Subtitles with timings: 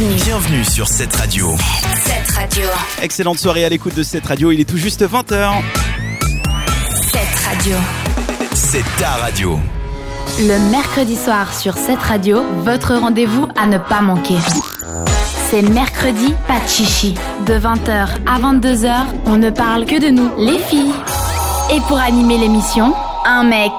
[0.00, 0.22] Bienvenue.
[0.24, 1.54] Bienvenue sur cette radio.
[2.06, 2.62] Cette radio.
[3.02, 5.52] Excellente soirée à l'écoute de cette radio, il est tout juste 20h.
[7.12, 7.76] Cette radio.
[8.54, 9.60] C'est ta radio.
[10.38, 14.36] Le mercredi soir sur cette radio, votre rendez-vous à ne pas manquer.
[15.50, 17.14] C'est mercredi, pas de chichi.
[17.44, 18.94] De 20h à 22h,
[19.26, 20.94] on ne parle que de nous, les filles.
[21.74, 22.94] Et pour animer l'émission,
[23.26, 23.70] un mec.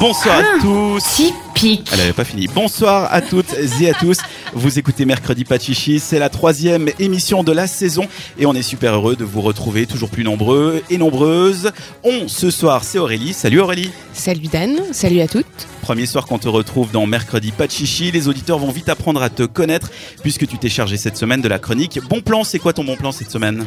[0.00, 0.56] Bonsoir Ah.
[0.56, 1.02] à tous.
[1.16, 1.90] Typique.
[1.92, 2.46] Elle n'avait pas fini.
[2.48, 3.52] Bonsoir à toutes
[3.82, 4.16] et à tous.
[4.52, 8.94] Vous écoutez Mercredi Pachichi, c'est la troisième émission de la saison et on est super
[8.94, 11.70] heureux de vous retrouver toujours plus nombreux et nombreuses.
[12.02, 13.32] On, ce soir, c'est Aurélie.
[13.32, 13.92] Salut Aurélie.
[14.12, 15.46] Salut Dan, salut à toutes.
[15.82, 19.44] Premier soir qu'on te retrouve dans Mercredi Pachichi, les auditeurs vont vite apprendre à te
[19.44, 19.88] connaître
[20.20, 22.00] puisque tu t'es chargé cette semaine de la chronique.
[22.08, 23.66] Bon plan, c'est quoi ton bon plan cette semaine?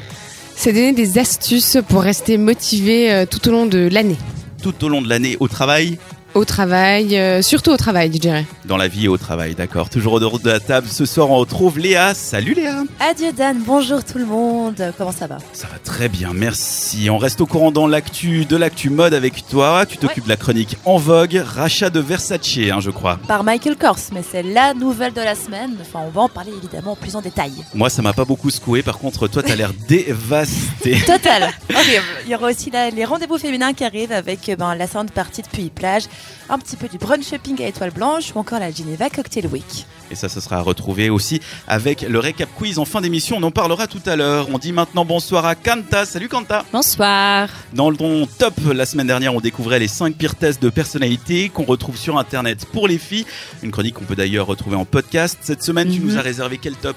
[0.54, 4.18] C'est donner des astuces pour rester motivé euh, tout au long de l'année.
[4.62, 5.98] Tout au long de l'année au travail,
[6.36, 8.46] Au travail, euh, surtout au travail, je dirais.
[8.66, 9.92] dans la vie et au travail, d'accord.
[9.92, 12.16] Toujours au dehors de la table, ce soir on retrouve Léa.
[12.16, 15.38] Salut Léa Adieu Dan, bonjour tout le monde, comment ça va?
[15.54, 17.08] Ça va très bien, merci.
[17.11, 19.86] On reste au courant dans l'actu de l'actu mode avec toi.
[19.86, 23.20] Tu t'occupes de la chronique En Vogue, rachat de Versace, hein, je crois.
[23.28, 26.52] Par Michael Kors, mais c'est la nouvelle de la semaine, enfin on va en parler
[26.58, 27.52] évidemment plus en détail.
[27.76, 28.81] Moi, ça m'a pas beaucoup secoué.
[28.81, 31.00] Par contre, toi, t'as l'air dévasté.
[31.06, 34.73] Total Ok, Il y aura aussi là, les rendez-vous féminins qui arrivent avec euh, ben,
[34.73, 36.04] la seconde partie de Puy Plage,
[36.50, 39.86] un petit peu du brunch shopping à étoile blanche ou encore la Geneva Cocktail Week.
[40.12, 43.38] Et ça, ce sera à retrouver aussi avec le récap quiz en fin d'émission.
[43.40, 44.48] On en parlera tout à l'heure.
[44.54, 46.06] On dit maintenant bonsoir à Kanta.
[46.06, 46.66] Salut Kanta.
[46.72, 47.50] Bonsoir.
[47.74, 51.50] Dans le ton top, la semaine dernière, on découvrait les 5 pires tests de personnalité
[51.50, 53.26] qu'on retrouve sur Internet pour les filles.
[53.64, 55.38] Une chronique qu'on peut d'ailleurs retrouver en podcast.
[55.42, 56.08] Cette semaine, tu Mhm.
[56.08, 56.96] nous as réservé quel top?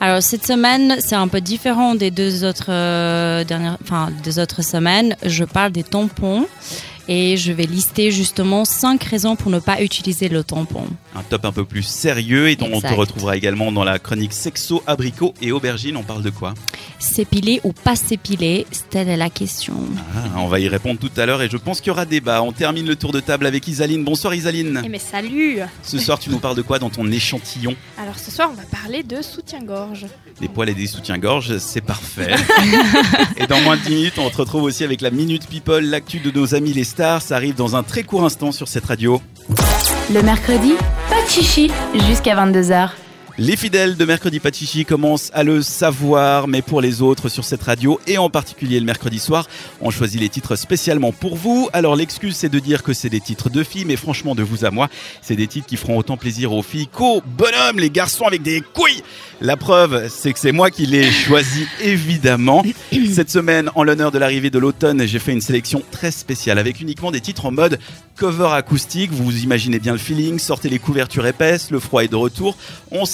[0.00, 4.62] Alors cette semaine, c'est un peu différent des deux autres euh, dernières, enfin des autres
[4.62, 5.14] semaines.
[5.24, 6.46] Je parle des tampons
[7.08, 10.84] et je vais lister justement cinq raisons pour ne pas utiliser le tampon.
[11.14, 14.32] Un top un peu plus sérieux et dont on te retrouvera également dans la chronique
[14.32, 15.96] sexo, abricot et aubergine.
[15.96, 16.54] On parle de quoi?
[16.98, 19.74] S'épiler ou pas s'épiler, telle est la question.
[20.14, 22.42] Ah, On va y répondre tout à l'heure et je pense qu'il y aura débat.
[22.42, 24.04] On termine le tour de table avec Isaline.
[24.04, 24.80] Bonsoir Isaline.
[24.84, 27.74] Eh mais salut Ce soir, tu nous parles de quoi dans ton échantillon?
[27.98, 30.06] Alors ce soir on va parler de soutien-gorge.
[30.40, 32.34] Des poils et des soutiens-gorge, c'est parfait.
[33.36, 36.18] et dans moins de 10 minutes, on te retrouve aussi avec la Minute People, l'actu
[36.20, 39.20] de nos amis les Ça arrive dans un très court instant sur cette radio.
[40.12, 40.74] Le mercredi,
[41.08, 41.70] pas de chichi.
[42.06, 42.90] Jusqu'à 22h.
[43.38, 47.62] Les fidèles de Mercredi Pachichi commencent à le savoir, mais pour les autres sur cette
[47.62, 49.48] radio, et en particulier le mercredi soir,
[49.80, 51.70] on choisit les titres spécialement pour vous.
[51.72, 54.66] Alors l'excuse c'est de dire que c'est des titres de filles, mais franchement de vous
[54.66, 54.90] à moi,
[55.22, 58.60] c'est des titres qui feront autant plaisir aux filles qu'aux bonhommes, les garçons avec des
[58.60, 59.02] couilles.
[59.40, 62.62] La preuve, c'est que c'est moi qui l'ai choisi évidemment.
[63.12, 66.80] Cette semaine, en l'honneur de l'arrivée de l'automne, j'ai fait une sélection très spéciale avec
[66.80, 67.80] uniquement des titres en mode
[68.14, 69.10] cover acoustique.
[69.10, 72.56] Vous vous imaginez bien le feeling, sortez les couvertures épaisses, le froid est de retour,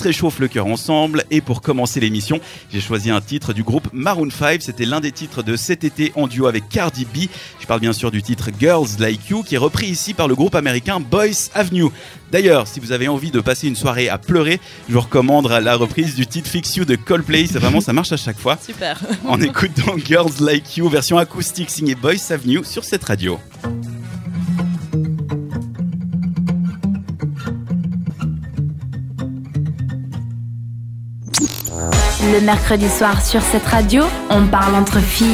[0.08, 1.24] réchauffe le cœur ensemble.
[1.30, 2.41] Et pour commencer l'émission,
[2.72, 4.62] j'ai choisi un titre du groupe Maroon 5.
[4.62, 7.28] C'était l'un des titres de cet été en duo avec Cardi B.
[7.60, 10.34] Je parle bien sûr du titre Girls Like You qui est repris ici par le
[10.34, 11.91] groupe américain Boys Avenue.
[12.32, 15.76] D'ailleurs, si vous avez envie de passer une soirée à pleurer, je vous recommande la
[15.76, 17.46] reprise du titre Fix You de Coldplay.
[17.46, 18.56] C'est vraiment, ça marche à chaque fois.
[18.64, 23.38] Super On écoute donc Girls Like You, version acoustique signée Boys Avenue sur cette radio.
[32.20, 35.28] Le mercredi soir sur cette radio, on parle entre filles.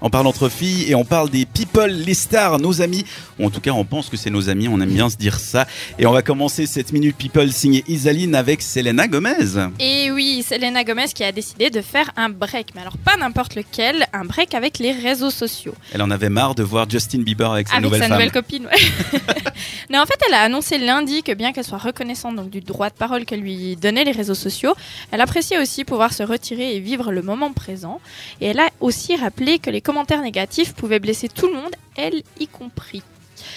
[0.00, 3.04] On parle entre filles et on parle des people, les stars, nos amis.
[3.38, 5.38] Ou en tout cas, on pense que c'est nos amis, on aime bien se dire
[5.38, 5.66] ça.
[5.98, 9.68] Et on va commencer cette minute people signée Isaline avec Selena Gomez.
[9.78, 13.54] Et oui, Selena Gomez qui a décidé de faire un break, mais alors pas n'importe
[13.54, 15.74] lequel, un break avec les réseaux sociaux.
[15.92, 18.18] Elle en avait marre de voir Justin Bieber avec sa avec nouvelle sa femme.
[18.18, 18.66] nouvelle copine.
[18.66, 19.20] ouais.
[19.90, 22.88] non, en fait, elle a annoncé lundi que bien qu'elle soit reconnaissante donc, du droit
[22.88, 24.74] de parole que lui donnaient les réseaux sociaux,
[25.10, 28.00] elle appréciait aussi pouvoir se retirer et vivre le moment présent.
[28.40, 32.22] Et elle a aussi rappelé que les commentaires négatifs pouvaient blesser tout le monde, elle
[32.40, 33.02] y compris.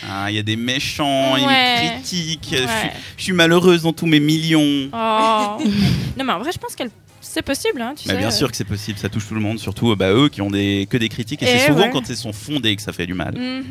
[0.09, 1.41] Ah, il y a des méchants, Ouais.
[1.41, 2.47] me critiquent.
[2.51, 2.91] Je, suis, Ouais.
[3.17, 4.89] je suis malheureuse dans tous mes millions.
[4.93, 5.57] Oh.
[6.17, 6.89] non, mais en vrai, je pense qu'elle.
[7.21, 8.19] C'est possible, hein, tu Bah, sais.
[8.19, 10.41] bien sûr que c'est possible, ça touche tout le monde, surtout euh, bah, eux qui
[10.41, 11.43] ont des, que des critiques.
[11.43, 11.89] Et, Et c'est souvent ouais.
[11.91, 13.35] quand elles sont fondées que ça fait du mal.
[13.37, 13.65] Mhm.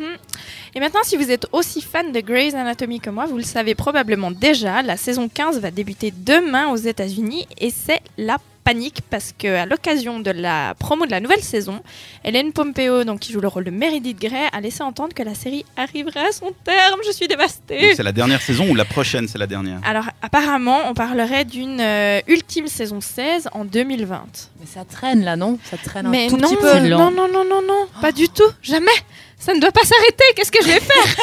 [0.75, 3.75] Et maintenant, si vous êtes aussi fan de Grey's Anatomy que moi, vous le savez
[3.75, 8.37] probablement déjà, la saison 15 va débuter demain aux États-Unis et c'est la
[8.69, 11.81] panique parce que à l'occasion de la promo de la nouvelle saison,
[12.23, 15.35] Hélène Pompeo, donc qui joue le rôle de Meredith Grey, a laissé entendre que la
[15.35, 17.01] série arriverait à son terme.
[17.07, 17.95] Je suis dévastée.
[17.97, 19.81] C'est la dernière saison ou la prochaine, c'est la dernière?
[19.87, 24.25] Alors apparemment, on parlerait d'une euh, ultime saison 16 en 2020.
[24.61, 25.59] Mais ça traîne là, non?
[25.65, 26.79] Ça traîne un Mais tout non, petit peu.
[26.89, 28.91] non, non, non, non, non, pas du tout, jamais.
[29.39, 30.25] Ça ne doit pas s'arrêter.
[30.37, 31.17] Qu'est-ce que je vais faire?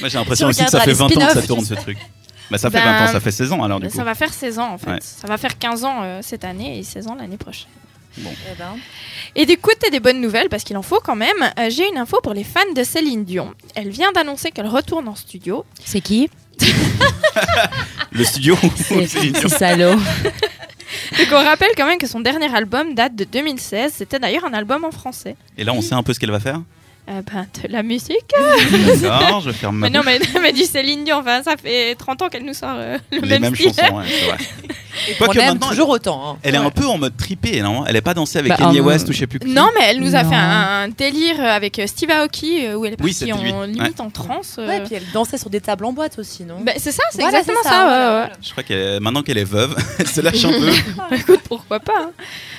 [0.00, 1.98] Moi j'ai l'impression aussi que ça fait les 20 ans que ça tourne ce truc.
[2.50, 3.96] Bah, ça fait Ben, 20 ans, ça fait 16 ans alors du coup.
[3.96, 4.90] Ça va faire 16 ans en fait.
[4.90, 4.98] Ouais.
[5.00, 7.68] Ça va faire 15 ans euh, cette année et 16 ans l'année prochaine.
[8.18, 8.22] Eh
[8.58, 8.76] ben,
[9.34, 11.34] Et du coup, t'as des bonnes nouvelles parce qu'il en faut quand même.
[11.58, 13.52] Euh, J'ai une info pour les fans de Céline Dion.
[13.74, 15.64] Elle vient d'annoncer qu'elle retourne en studio.
[15.84, 16.30] C'est qui?
[18.12, 19.98] Le studio, c'est salaud.
[21.18, 23.92] Donc on rappelle quand même que son dernier album date de 2016.
[23.96, 25.36] C'était d'ailleurs un album en français.
[25.58, 26.60] Et là, on sait un peu ce qu'elle va faire?
[27.06, 28.30] Euh, ben, de la musique.
[29.02, 32.22] D'accord, je ferme ma Mais non, mais, mais du Céline Dion, enfin, ça fait 30
[32.22, 33.72] ans qu'elle nous sort euh, le Les même mêmes style.
[33.78, 35.42] chansons, ouais, c'est vrai.
[35.42, 36.30] aime maintenant, toujours autant.
[36.30, 36.38] hein.
[36.42, 36.64] Elle est Ouais.
[36.64, 39.06] un peu en mode tripé, non Elle est pas dansée avec Bah, Kanye en- West
[39.08, 39.48] ou je sais plus qui.
[39.48, 40.30] Non, mais elle nous a Non.
[40.30, 43.32] fait un, un délire avec euh, Steve Aoki euh, où elle est Oui, partie c'était
[43.32, 43.74] en lui.
[43.74, 44.56] limite en transe.
[44.58, 44.66] euh.
[44.66, 46.56] Ouais, puis elle dansait sur des tables en boîte aussi, non?
[46.62, 47.68] Bah, c'est ça, c'est Voilà, exactement ça.
[47.68, 48.20] ça, ouais, voilà.
[48.28, 48.32] ouais.
[48.42, 50.70] Je crois qu'elle maintenant qu'elle est veuve, elle se lâche un peu.
[51.16, 52.10] Écoute, pourquoi pas hein.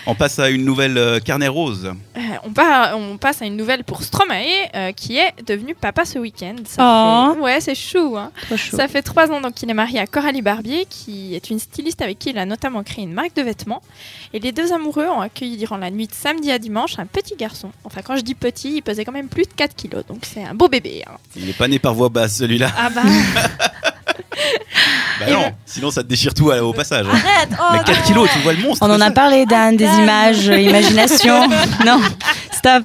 [0.06, 1.92] On passe à une nouvelle euh, carnet rose.
[2.16, 4.35] Euh, on, part- on passe à une nouvelle pour Stromae
[4.76, 6.56] euh, qui est devenu papa ce week-end.
[6.66, 7.34] Ça Oh.
[7.36, 8.16] fait- Ouais, c'est chou.
[8.18, 8.32] Hein.
[8.56, 8.78] Chaud.
[8.78, 12.02] Ça fait trois ans donc qu'il est marié à Coralie Barbier, qui est une styliste
[12.02, 13.82] avec qui il a notamment créé une marque de vêtements.
[14.34, 17.36] Et les deux amoureux ont accueilli durant la nuit de samedi à dimanche un petit
[17.36, 17.72] garçon.
[17.84, 20.44] Enfin, quand je dis petit, il pesait quand même plus de 4 kilos, donc c'est
[20.44, 21.04] un beau bébé.
[21.08, 21.14] hein.
[21.36, 22.72] Il n'est pas né par voix basse celui-là.
[22.78, 23.02] Ah bah,
[25.20, 27.06] Bah non, le- sinon ça te déchire tout euh, au passage.
[27.10, 27.14] hein.
[27.16, 29.86] Arrête oh, Mais 4 kilos, tu vois le monstre On en a parlé d'Anne, des
[29.86, 30.04] Anne.
[30.04, 31.48] images, euh, imagination.
[31.86, 32.02] non,
[32.52, 32.84] stop.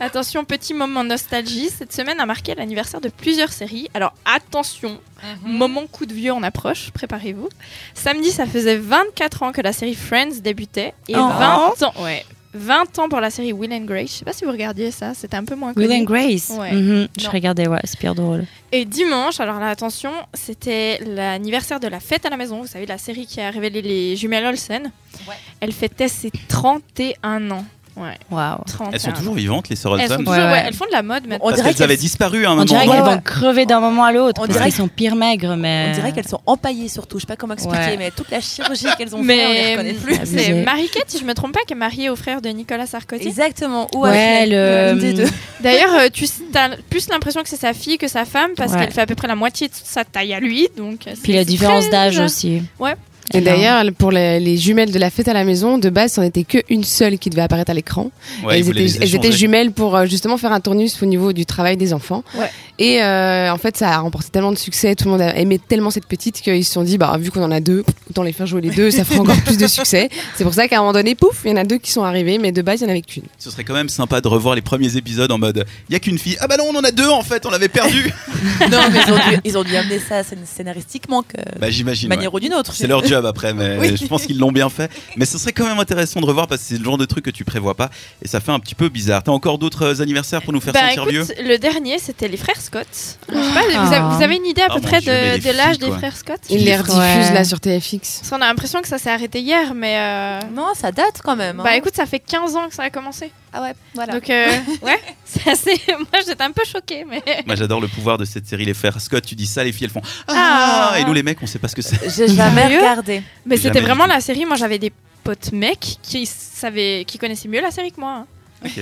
[0.00, 1.68] Attention, petit moment nostalgie.
[1.70, 3.88] Cette semaine a marqué l'anniversaire de plusieurs séries.
[3.94, 4.98] Alors attention,
[5.44, 7.48] moment coup de vieux en approche, préparez-vous.
[7.94, 10.94] Samedi, ça faisait 24 ans que la série Friends débutait.
[11.08, 11.28] Et Oh.
[11.28, 12.24] 20 ans, ouais.
[12.54, 14.10] 20 ans pour la série Will and Grace.
[14.10, 15.86] Je sais pas si vous regardiez ça, c'était un peu moins connu.
[15.86, 16.48] Will and Grace.
[16.58, 16.72] Ouais.
[16.72, 18.46] Mhm, Je regardais, ouais, c'est pire drôle.
[18.72, 22.62] Et dimanche, alors là, attention, c'était l'anniversaire de la fête à la maison.
[22.62, 24.90] Vous savez, la série qui a révélé les jumelles Olsen.
[25.28, 25.34] Ouais.
[25.60, 27.64] Elle fêtait ses 31 ans.
[27.98, 28.58] Ouais, Waouh.
[28.66, 30.62] 31 Elles sont toujours vivantes, les sœurs Elles, sont Olsen toujours- Ouais, ouais, ouais.
[30.66, 31.38] elles font de la mode maintenant.
[31.46, 32.64] On Parce dirait qu'elles avaient disparu à un On moment.
[32.64, 35.56] dirait Ouais, qu'elles vont crever d'un moment à l'autre On dirait qu'elles sont pire maigres,
[35.56, 35.88] mais.
[35.90, 37.18] On dirait qu'elles sont empaillées surtout.
[37.18, 37.96] Je sais pas comment expliquer, Ouais.
[37.98, 40.16] mais toute la chirurgie qu'elles ont fait, on les Mais reconnaît plus.
[40.24, 43.26] C'est Marie-Kate, si je me trompe pas, qui est mariée au frère de Nicolas Sarkozy.
[43.26, 43.88] Exactement.
[43.94, 45.24] Ou Ouais, le- deux.
[45.60, 46.24] D'ailleurs, euh, tu
[46.54, 48.78] as plus l'impression que c'est sa fille que sa femme parce Ouais.
[48.80, 50.68] qu'elle fait à peu près la moitié de sa taille à lui.
[50.76, 52.62] Donc, euh, Puis la différence d'âge aussi.
[52.78, 52.94] Ouais.
[53.34, 56.22] Et d'ailleurs, pour les, les jumelles de la fête à la maison, de base, c'en
[56.22, 58.10] était qu'une seule qui devait apparaître à l'écran.
[58.44, 61.76] Ouais, elles, étaient, elles jumelles pour euh, justement faire un tournus au niveau du travail
[61.76, 62.24] des enfants.
[62.36, 62.50] Ouais.
[62.78, 65.58] Et euh, en fait, ça a remporté tellement de succès, tout le monde a aimé
[65.58, 68.32] tellement cette petite qu'ils se sont dit, bah, vu qu'on en a deux, autant les
[68.32, 70.08] faire jouer les deux, ça fera encore plus de succès.
[70.36, 72.04] C'est pour ça qu'à un moment donné, pouf, il y en a deux qui sont
[72.04, 73.24] arrivés, mais de base, il n'y en avait qu'une.
[73.38, 76.00] Ce serait quand même sympa de revoir les premiers épisodes en mode il y a
[76.00, 76.36] qu'une fille.
[76.40, 78.12] Ah bah non, on en a deux en fait, on l'avait perdu.
[78.70, 82.02] Non, mais ils ont, dû, ils ont dû amener ça scén- scénaristiquement que bah j'imagine.
[82.02, 82.16] d'une ouais.
[82.16, 82.72] manière ou d'une autre.
[82.74, 83.96] C'est leur job après, mais Oui.
[83.96, 84.90] je pense qu'ils l'ont bien fait.
[85.16, 87.24] Mais ce serait quand même intéressant de revoir parce que c'est le genre de truc
[87.24, 87.90] que tu prévois pas
[88.22, 89.22] et ça fait un petit peu bizarre.
[89.22, 92.28] T'as encore d'autres euh, anniversaires pour nous faire Bah, sentir écoute, vieux le dernier, c'était
[92.28, 92.86] les frères Scott.
[93.28, 95.56] Je sais pas, vous, avez, vous avez une idée à Ah, peu près Dieu, de,
[95.56, 96.40] l'âge des frères Scott?
[96.50, 96.76] Ils les Ouais.
[96.76, 98.18] rediffusent là sur TFX.
[98.20, 99.96] Parce qu'on a l'impression que ça s'est arrêté hier, mais.
[99.98, 101.60] euh, Non, ça date quand même.
[101.60, 101.64] hein.
[101.64, 103.30] Bah écoute, ça fait 15 ans que ça a commencé.
[103.52, 104.12] Ah ouais, voilà.
[104.12, 104.46] Donc, euh,
[104.82, 105.80] ouais, c'est assez.
[105.88, 107.22] Moi, j'étais un peu choquée, mais.
[107.46, 109.24] Moi j'adore le pouvoir de cette série Les Frères Scott.
[109.24, 110.90] Tu dis ça, les filles elles font Ah.
[110.92, 111.98] Ah, et nous les mecs on sait pas ce que c'est.
[112.14, 113.22] J'ai jamais regardé.
[113.46, 114.44] Mais c'était vraiment la série.
[114.44, 114.92] Moi, j'avais des
[115.24, 118.24] potes mecs qui savaient, qui connaissaient mieux la série que moi.
[118.24, 118.26] hein.
[118.64, 118.80] Ok.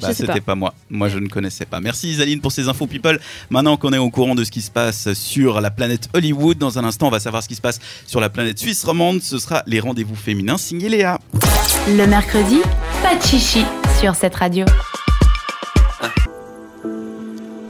[0.00, 0.54] Bah, c'était pas.
[0.54, 0.72] moi.
[0.88, 1.78] Moi, je ne connaissais pas.
[1.80, 3.20] Merci Isaline pour ces infos people.
[3.50, 6.78] Maintenant qu'on est au courant de ce qui se passe sur la planète Hollywood, dans
[6.78, 9.20] un instant, on va savoir ce qui se passe sur la planète suisse romande.
[9.22, 11.18] Ce sera les rendez-vous féminins signés Léa.
[11.88, 12.60] Le mercredi,
[13.02, 13.64] pas de chichi
[14.02, 14.66] sur cette radio.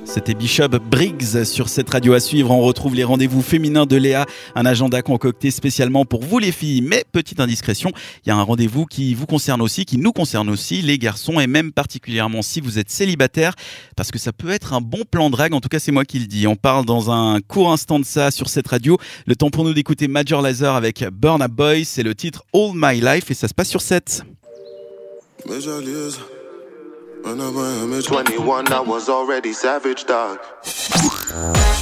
[0.06, 2.50] C'était Bishop Briggs sur cette radio à suivre.
[2.52, 4.24] On retrouve les rendez-vous féminins de Léa,
[4.54, 6.80] un agenda concocté spécialement pour vous les filles.
[6.80, 7.92] Mais petite indiscrétion,
[8.24, 11.38] il y a un rendez-vous qui vous concerne aussi, qui nous concerne aussi, les garçons,
[11.38, 13.52] et même particulièrement si vous êtes célibataire,
[13.94, 15.52] parce que ça peut être un bon plan de drague.
[15.52, 16.46] En tout cas, c'est moi qui le dis.
[16.46, 18.96] On parle dans un court instant de ça sur cette radio.
[19.26, 21.84] Le temps pour nous d'écouter Major Lazer avec Burn Up Boy.
[21.84, 24.24] C'est le titre All My Life et ça se passe sur 7.
[25.46, 26.18] Major Leagues.
[27.24, 30.38] When I went Major 21, I was already savage, dog.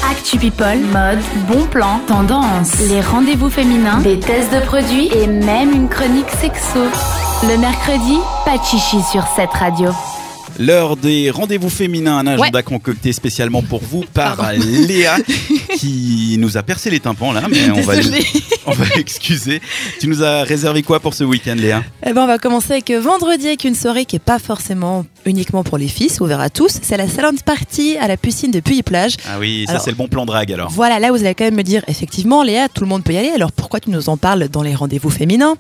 [0.03, 5.73] Actu People, mode, bon plan, tendance, les rendez-vous féminins, des tests de produits et même
[5.73, 6.81] une chronique sexo.
[7.43, 9.91] Le mercredi, pas de chichi sur cette radio.
[10.61, 15.17] L'heure des rendez-vous féminins, un agenda concocté spécialement pour vous par Léa,
[15.79, 17.95] qui nous a percé les tympans là, mais on va,
[18.67, 19.63] on va excuser.
[20.01, 21.83] Tu nous as réservé quoi pour ce week-end, Léa?
[22.07, 25.65] Eh ben, on va commencer avec vendredi avec une soirée qui est pas forcément uniquement
[25.65, 26.79] pour les filles, ouvert à tous.
[26.83, 29.17] C'est la salon party à la piscine de Puy-Plage.
[29.27, 30.71] Ah oui, ça c'est le bon plan drague alors.
[30.71, 33.17] Voilà, là vous allez quand même me dire, effectivement, Léa, tout le monde peut y
[33.17, 33.31] aller.
[33.31, 35.57] Alors pourquoi tu nous en parles dans les rendez-vous féminins?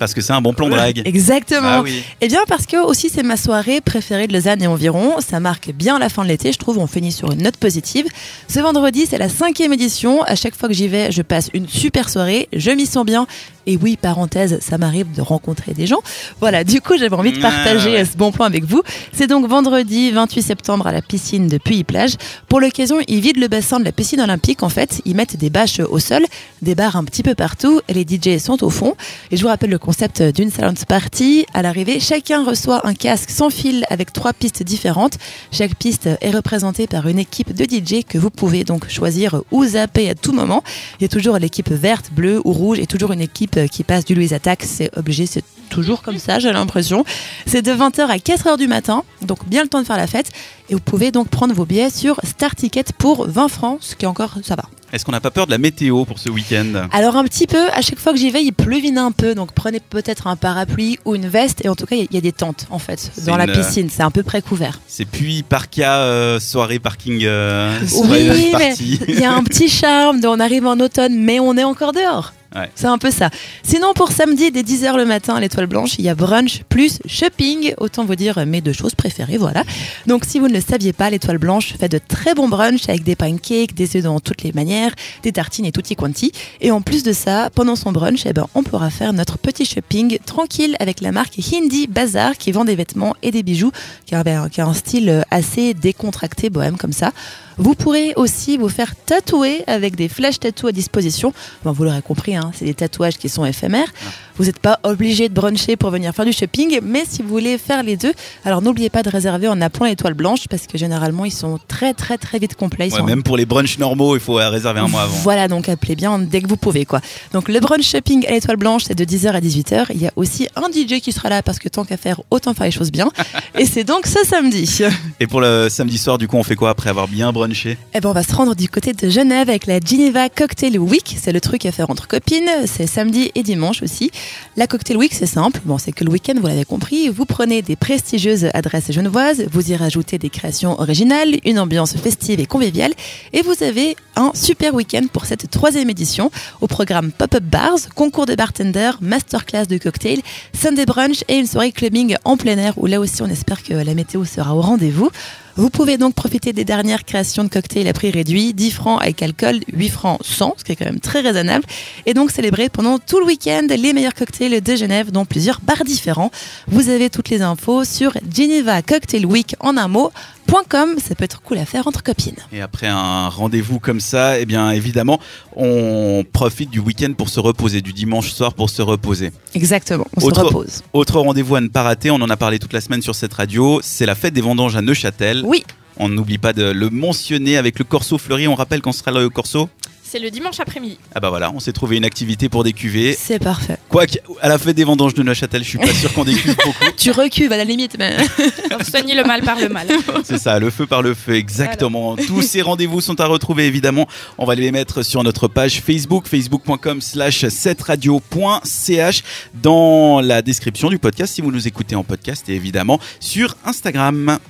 [0.00, 1.02] Parce que c'est un bon plan drague.
[1.04, 1.60] Exactement.
[1.68, 2.02] Ah oui.
[2.22, 5.20] Eh bien, parce que aussi c'est ma soirée préférée de Lausanne et environ.
[5.20, 6.78] Ça marque bien la fin de l'été, je trouve.
[6.78, 8.06] On finit sur une note positive.
[8.48, 10.22] Ce vendredi, c'est la cinquième édition.
[10.22, 12.48] À chaque fois que j'y vais, je passe une super soirée.
[12.54, 13.26] Je m'y sens bien.
[13.66, 16.00] Et oui, parenthèse, ça m'arrive de rencontrer des gens.
[16.40, 18.04] Voilà, du coup, j'avais envie de Ah, partager ouais.
[18.06, 18.82] ce bon plan avec vous.
[19.12, 22.14] C'est donc vendredi 28 septembre à la piscine de Puy-Plage.
[22.48, 24.62] Pour l'occasion, ils vident le bassin de la piscine olympique.
[24.62, 26.24] En fait, ils mettent des bâches au sol,
[26.62, 28.94] des bars un petit peu partout, et les DJ sont au fond.
[29.30, 29.89] Et je vous rappelle le concept
[30.34, 31.46] d'une silent party.
[31.52, 35.18] À l'arrivée, chacun reçoit un casque sans fil avec trois pistes différentes.
[35.52, 39.64] Chaque piste est représentée par une équipe de DJ que vous pouvez donc choisir ou
[39.64, 40.62] zapper à tout moment.
[40.98, 44.04] Il y a toujours l'équipe verte, bleue ou rouge et toujours une équipe qui passe
[44.04, 44.62] du Louis Attack.
[44.62, 45.26] C'est obligé,
[45.70, 47.04] toujours comme ça, j'ai l'impression.
[47.46, 50.30] C'est de 20h à 4h du matin, donc bien le temps de faire la fête.
[50.68, 54.04] Et vous pouvez donc prendre vos billets sur Star Ticket pour 20 francs, ce qui
[54.04, 54.64] est encore, ça va.
[54.92, 56.88] Est-ce qu'on n'a pas peur de la météo pour ce week-end?
[56.92, 59.52] Alors un petit peu, à chaque fois que j'y vais, il pleuvine un peu, donc
[59.52, 62.14] prenez peut-être un parapluie ou une veste, et en tout cas, il y a- il
[62.14, 64.42] y a des tentes en fait dans la une, euh, piscine, c'est un peu près
[64.42, 64.80] couvert.
[64.88, 69.00] C'est puis Parka, euh, soirée parking, euh, Oui, soirée mais party.
[69.08, 72.32] il y a un petit charme, on arrive en automne, mais on est encore dehors.
[72.74, 73.30] C'est un peu ça.
[73.62, 76.98] Sinon, pour samedi, dès 10h le matin à l'Étoile Blanche, il y a brunch plus
[77.06, 77.74] shopping.
[77.78, 79.62] Autant vous dire mes deux choses préférées, voilà.
[80.06, 83.04] Donc, si vous ne le saviez pas, l'Étoile Blanche fait de très bons brunchs avec
[83.04, 84.92] des pancakes, des œufs dans toutes les manières,
[85.22, 86.32] des tartines et tutti quanti.
[86.60, 89.64] Et en plus de ça, pendant son brunch, eh ben, on pourra faire notre petit
[89.64, 93.70] shopping tranquille avec la marque Hindi Bazaar qui vend des vêtements et des bijoux,
[94.06, 94.14] qui
[94.50, 97.12] qui a un style assez décontracté, bohème comme ça.
[97.60, 101.34] Vous pourrez aussi vous faire tatouer avec des flash tattoos à disposition.
[101.62, 103.92] Bon, vous l'aurez compris, hein, c'est des tatouages qui sont éphémères.
[104.40, 107.58] Vous n'êtes pas obligé de bruncher pour venir faire du shopping, mais si vous voulez
[107.58, 108.14] faire les deux,
[108.46, 111.92] alors n'oubliez pas de réserver en appelant l'étoile blanche parce que généralement ils sont très
[111.92, 112.88] très très vite complets.
[112.88, 115.12] Ils Ouais, sont même pour les brunchs normaux, il faut réserver un mois avant.
[115.18, 116.86] voilà, donc appelez bien dès que vous pouvez.
[116.86, 117.02] quoi.
[117.34, 119.88] Donc le brunch shopping à l'étoile blanche, c'est de 10h à 18h.
[119.94, 122.54] Il y a aussi un DJ qui sera là parce que tant qu'à faire, autant
[122.54, 123.10] faire les choses bien.
[123.58, 124.80] Et c'est donc ce samedi.
[125.20, 127.76] Et pour le samedi soir, du coup, on fait quoi après avoir bien brunché?
[127.92, 131.14] Eh ben, on va se rendre du côté de Genève avec la Geneva Cocktail Week.
[131.20, 132.48] C'est le truc à faire entre copines.
[132.64, 134.10] C'est samedi et dimanche aussi.
[134.56, 135.60] La Cocktail Week, c'est simple.
[135.64, 139.70] Bon, c'est que le week-end, vous l'avez compris, vous prenez des prestigieuses adresses genevoises, vous
[139.70, 142.92] y rajoutez des créations originales, une ambiance festive et conviviale,
[143.32, 146.30] et vous avez un super week-end pour cette troisième édition.
[146.60, 150.20] Au programme Pop-up Bars, concours de bartender, masterclass de cocktail,
[150.52, 153.74] Sunday brunch et une soirée clubbing en plein air où là aussi on espère que
[153.74, 155.10] la météo sera au rendez-vous.
[155.56, 159.22] Vous pouvez donc profiter des dernières créations de cocktails à prix réduit, 10 francs avec
[159.22, 161.64] alcool, 8 francs sans, ce qui est quand même très raisonnable,
[162.06, 165.84] et donc célébrer pendant tout le week-end les meilleurs cocktails de Genève dans plusieurs bars
[165.84, 166.30] différents.
[166.68, 170.12] Vous avez toutes les infos sur Geneva Cocktail Week en un mot.
[170.48, 172.36] .com, ça peut être cool à faire entre copines.
[172.52, 175.20] Et après un rendez-vous comme ça, eh bien évidemment,
[175.56, 179.30] on profite du week-end pour se reposer, du dimanche soir pour se reposer.
[179.54, 180.82] Exactement, on Autre- se repose.
[180.92, 183.32] Autre rendez-vous à ne pas rater, on en a parlé toute la semaine sur cette
[183.34, 185.42] radio, c'est la fête des vendanges à Neuchâtel.
[185.44, 185.64] Oui,
[186.02, 188.48] On n'oublie pas de le mentionner avec le corso fleuri.
[188.48, 189.68] On rappelle quand sera le corso?
[190.10, 190.98] C'est le dimanche après-midi.
[191.14, 193.16] Ah bah voilà, on s'est trouvé une activité pour des cuvées.
[193.16, 193.76] C'est parfait.
[193.88, 196.84] Quoique, à la fête des vendanges de Neuchâtel, je suis pas sûr qu'on décuve beaucoup.
[196.96, 198.16] tu recuves à la limite, mais.
[198.90, 199.86] Soignez le mal par le mal.
[200.24, 202.16] C'est ça, le feu par le feu, exactement.
[202.16, 204.08] Tous ces rendez-vous sont à retrouver, évidemment.
[204.36, 209.22] On va les mettre sur notre page Facebook, facebook.com slash 7radio.ch,
[209.62, 214.40] dans la description du podcast, si vous nous écoutez en podcast, et évidemment sur Instagram.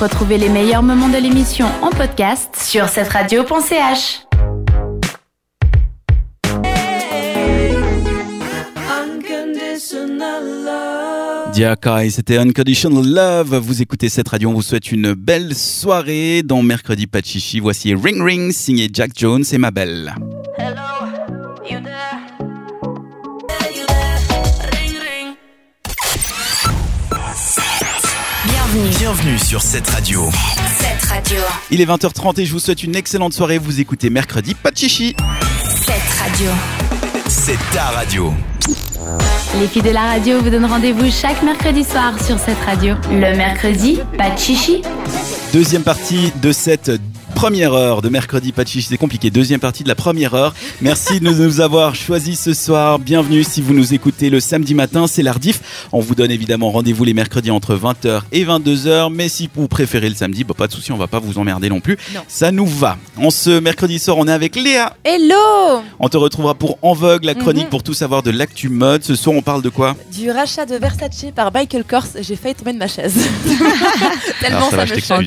[0.00, 4.26] Retrouvez les meilleurs moments de l'émission en podcast sur 7radio.ch.
[12.10, 13.56] C'était Unconditional Love.
[13.56, 16.42] Vous écoutez cette radio, on vous souhaite une belle soirée.
[16.42, 20.14] Dans Mercredi Pas de Chichi, voici Ring Ring, signé Jack Jones et ma belle.
[20.58, 21.06] Hello,
[21.64, 22.20] you there?
[28.44, 28.96] Bienvenue.
[28.98, 30.28] Bienvenue sur cette radio.
[30.78, 31.38] Cette radio.
[31.70, 33.56] Il est 20h30 et je vous souhaite une excellente soirée.
[33.56, 35.16] Vous écoutez mercredi, pas de chichi.
[35.64, 36.50] Cette radio.
[37.46, 38.32] C'est ta radio.
[39.60, 42.96] Les filles de la radio vous donnent rendez-vous chaque mercredi soir sur cette radio.
[43.08, 44.82] Le mercredi, pas de chichi.
[45.52, 46.90] Deuxième partie de cette
[47.36, 48.88] première heure de mercredi Pachichi.
[48.88, 49.28] C'est compliqué.
[49.30, 50.54] Deuxième partie de la première heure.
[50.80, 52.98] Merci de nous avoir choisis ce soir.
[52.98, 55.06] Bienvenue si vous nous écoutez le samedi matin.
[55.06, 55.60] C'est l'Ardif.
[55.92, 59.12] On vous donne évidemment rendez-vous les mercredis entre 20h et 22h.
[59.12, 61.68] Mais si vous préférez le samedi, bah, pas de souci, on va pas vous emmerder
[61.68, 61.98] non plus.
[62.14, 62.22] Non.
[62.26, 62.96] Ça nous va.
[63.18, 64.96] En ce mercredi soir, on est avec Léa.
[65.04, 67.70] hello On te retrouvera pour En Vogue, la chronique Mhm.
[67.70, 69.04] pour tout savoir de l'actu mode.
[69.04, 69.94] Ce soir, on parle de quoi?
[70.10, 73.14] Du rachat de Versace par Michael Kors, j'ai failli tomber de ma chaise.
[74.40, 75.26] Tellement Alors, ça ça, va, me je change.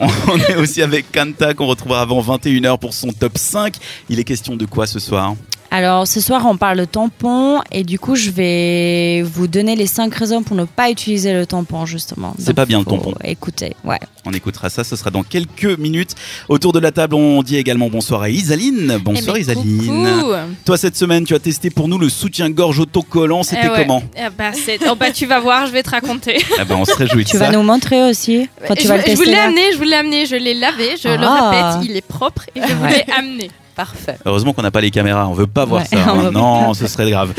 [0.28, 3.74] On est aussi avec Kanta qu'on retrouvera avant 21h pour son top 5.
[4.08, 5.34] Il est question de quoi ce soir?
[5.70, 9.86] Alors ce soir on parle de tampon et du coup je vais vous donner les
[9.86, 12.34] 5 raisons pour ne pas utiliser le tampon justement.
[12.38, 13.12] C'est pas bien, le tampon.
[13.22, 13.98] Écoutez, ouais.
[14.24, 16.14] On écoutera ça, ce sera dans quelques minutes.
[16.48, 18.98] Autour de la table, on dit également bonsoir à Isaline.
[19.02, 19.78] Bonsoir Eh ben, Isaline.
[20.20, 20.32] coucou.
[20.64, 23.42] Toi, cette semaine, tu as testé pour nous le soutien-gorge autocollant.
[23.42, 23.76] C'était Eh ouais.
[23.86, 26.38] comment Eh bah, c'est- oh, bah, tu vas voir, je vais te raconter.
[26.58, 27.44] Ah ben, On se réjouit de Tu ça.
[27.46, 29.84] vas nous montrer aussi quand tu je, vas le je vous l'ai amené, je vous
[29.84, 31.50] l'ai amené, je l'ai lavé, je le Ah.
[31.50, 33.50] répète, il est propre et je vous l'ai amené.
[33.78, 34.18] Parfait.
[34.26, 36.04] Heureusement qu'on n'a pas les caméras, on veut pas voir Ouais, ça.
[36.10, 36.32] hein.
[36.32, 37.32] Non, ce serait grave.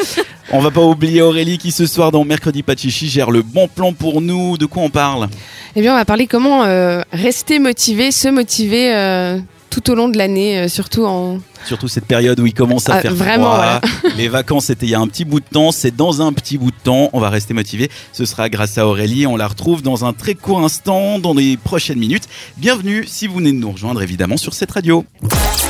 [0.54, 3.92] On va pas oublier Aurélie qui ce soir dans Mercredi Pachichi gère le bon plan
[3.92, 4.58] pour nous.
[4.58, 5.28] De quoi on parle?
[5.76, 9.38] Eh bien, on va parler comment euh, rester motivé, se motiver euh,
[9.70, 11.40] tout au long de l'année, euh, surtout en.
[11.66, 13.82] Surtout cette période où il commence à Ah, faire vraiment, froid.
[14.18, 15.72] Les vacances, c'était il y a un petit bout de temps.
[15.72, 17.10] C'est dans un petit bout de temps.
[17.14, 17.90] On va rester motivé.
[18.14, 19.28] Ce sera grâce à Aurélie.
[19.28, 22.24] On la retrouve dans un très court instant, dans les prochaines minutes.
[22.58, 25.06] Bienvenue si vous venez de nous rejoindre, évidemment, sur cette radio.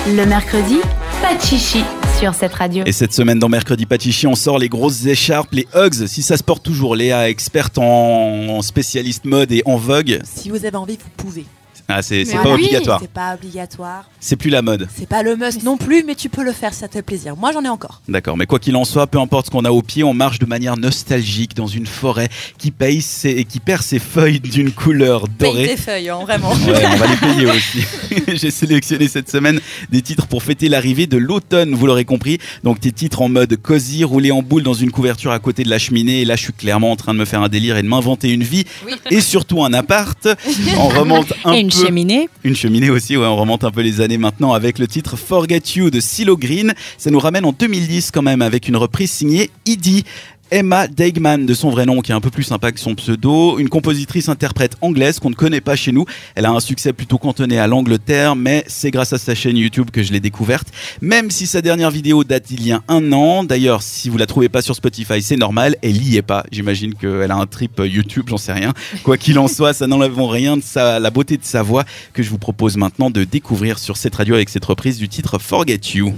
[0.08, 0.77] Le mercredi,
[1.22, 1.84] pas de chichi
[2.20, 2.84] sur cette radio.
[2.86, 6.08] Et cette semaine, dans Mercredi Pachichi, on sort les grosses écharpes, les Hugs.
[6.08, 10.20] Si ça se porte toujours, Léa, experte en spécialiste mode et en vogue.
[10.24, 11.46] Si vous avez envie, vous pouvez.
[11.89, 12.51] Ah, c'est pas oui.
[12.53, 13.00] obligatoire.
[13.01, 14.05] C'est pas obligatoire.
[14.19, 14.88] C'est plus la mode.
[14.96, 17.01] C'est pas le must non plus, mais tu peux le faire si ça te fait
[17.01, 17.36] plaisir.
[17.36, 18.01] Moi, j'en ai encore.
[18.08, 20.39] D'accord, mais quoi qu'il en soit, peu importe ce qu'on a au pied, on marche
[20.39, 24.72] de manière nostalgique dans une forêt qui, paye ses, et qui perd ses feuilles d'une
[24.72, 25.67] couleur Paye dorée.
[25.67, 26.51] tes feuilles, hein, vraiment.
[26.51, 27.84] Ouais, on va les payer aussi.
[28.38, 32.38] J'ai sélectionné cette semaine des titres pour fêter l'arrivée de l'automne, vous l'aurez compris.
[32.63, 35.69] Donc des titres en mode cosy, roulés en boule dans une couverture à côté de
[35.69, 36.22] la cheminée.
[36.22, 38.29] Et là, je suis clairement en train de me faire un délire et de m'inventer
[38.29, 38.65] une vie
[39.10, 40.27] et surtout un appart.
[40.77, 41.86] On remonte un Et une peu.
[41.88, 42.29] cheminée.
[42.43, 45.62] Une cheminée aussi, ouais, on remonte un peu les années maintenant avec le titre Forget
[45.75, 46.74] You de Silo Green.
[46.98, 50.03] Ça nous ramène en 2010 quand même avec une reprise signée Edie.
[50.51, 53.60] Emma Deigman, de son vrai nom, qui est un peu plus sympa que son pseudo,
[53.60, 56.06] une compositrice interprète anglaise qu'on ne connaît pas chez nous.
[56.36, 59.91] Elle a un succès plutôt cantonné à l'Angleterre, mais c'est grâce à sa chaîne YouTube
[59.91, 60.70] que je l'ai découverte.
[61.01, 63.44] Même si sa dernière vidéo date d'il y a un an.
[63.44, 65.75] D'ailleurs, si vous la trouvez pas sur Spotify, c'est normal.
[65.82, 66.44] Elle y est pas.
[66.51, 68.74] J'imagine qu'elle a un trip YouTube, j'en sais rien.
[69.03, 71.86] Quoi qu'il en soit, ça n'enlève en rien de sa, la beauté de sa voix
[72.13, 75.38] que je vous propose maintenant de découvrir sur cette radio avec cette reprise du titre
[75.39, 76.13] Forget You.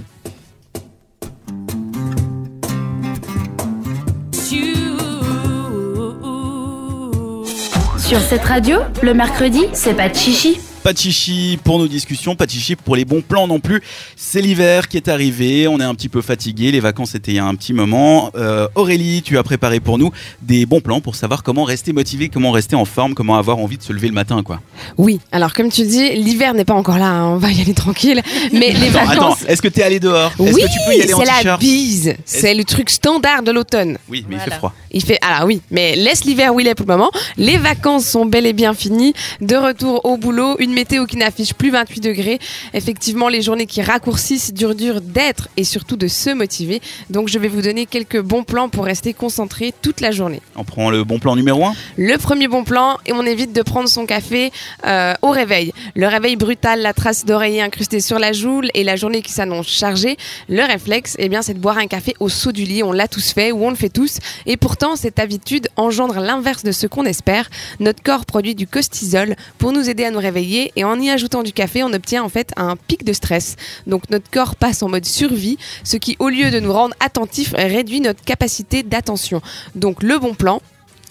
[8.12, 10.60] Sur cette radio, le mercredi, c'est pas de chichi.
[10.82, 13.80] Pas de chichi pour nos discussions, pas de chichi pour les bons plans non plus.
[14.16, 17.36] C'est l'hiver qui est arrivé, on est un petit peu fatigué, les vacances étaient il
[17.36, 18.32] y a un petit moment.
[18.34, 20.10] Euh, Aurélie, tu as préparé pour nous
[20.42, 23.78] des bons plans pour savoir comment rester motivé, comment rester en forme, comment avoir envie
[23.78, 24.60] de se lever le matin, quoi.
[24.98, 27.74] Oui, alors comme tu dis, l'hiver n'est pas encore là, hein, on va y aller
[27.74, 28.20] tranquille.
[28.52, 29.44] Mais les Attends, attends, vacances.
[29.46, 30.32] est-ce que t'es allé dehors?
[30.40, 32.14] Est-ce Oui, que tu peux y aller en c'est la bise.
[32.24, 33.98] C'est le truc standard de l'automne.
[34.08, 34.56] Oui, mais il fait Voilà.
[34.58, 34.74] froid.
[34.90, 37.10] Il fait alors oui, mais laisse l'hiver où il est pour le moment.
[37.36, 39.14] Les vacances sont bel et bien finies.
[39.40, 42.38] De retour au boulot, une météo qui n'affiche plus 28 degrés.
[42.74, 46.80] Effectivement, les journées qui raccourcissent, dur dur d'être et surtout de se motiver.
[47.10, 50.40] Donc je vais vous donner quelques bons plans pour rester concentré toute la journée.
[50.56, 53.62] On prend le bon plan numéro 1 Le premier bon plan, et on évite de
[53.62, 54.52] prendre son café
[54.86, 55.72] euh, au réveil.
[55.94, 59.68] Le réveil brutal, la trace d'oreiller incrustée sur la joue et la journée qui s'annonce
[59.68, 60.16] chargée.
[60.48, 62.82] Le réflexe, eh bien, c'est de boire un café au saut du lit.
[62.82, 64.18] On l'a tous fait ou on le fait tous.
[64.46, 67.48] Et pourtant, cette habitude engendre l'inverse de ce qu'on espère.
[67.80, 71.42] Notre corps produit du cortisol pour nous aider à nous réveiller et en y ajoutant
[71.42, 73.56] du café, on obtient en fait un pic de stress.
[73.86, 77.52] Donc notre corps passe en mode survie, ce qui, au lieu de nous rendre attentifs,
[77.56, 79.40] réduit notre capacité d'attention.
[79.74, 80.60] Donc le bon plan,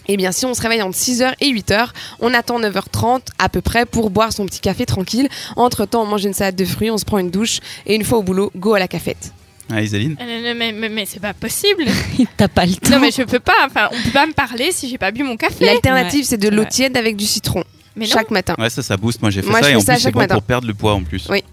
[0.08, 3.62] eh bien, si on se réveille entre 6h et 8h, on attend 9h30 à peu
[3.62, 5.30] près pour boire son petit café tranquille.
[5.56, 8.04] Entre temps, on mange une salade de fruits, on se prend une douche et une
[8.04, 9.32] fois au boulot, go à la cafette.
[9.74, 11.86] Ah, Isaline Euh, Mais, mais, mais c'est pas possible.
[12.38, 12.90] T'as pas le temps.
[12.92, 13.54] Non, mais je peux pas.
[13.66, 15.64] Enfin, on peut pas me parler si j'ai pas bu mon café.
[15.66, 17.64] L'alternative, Ouais, c'est de l'eau tiède avec du citron
[17.96, 18.56] Mais chaque matin.
[18.58, 19.22] Ouais, ça, ça booste.
[19.22, 20.36] Moi, j'ai fait Moi, ça je et fais en ça plus, c'est chaque bon matin.
[20.36, 21.28] pour perdre le poids en plus.
[21.30, 21.44] Oui.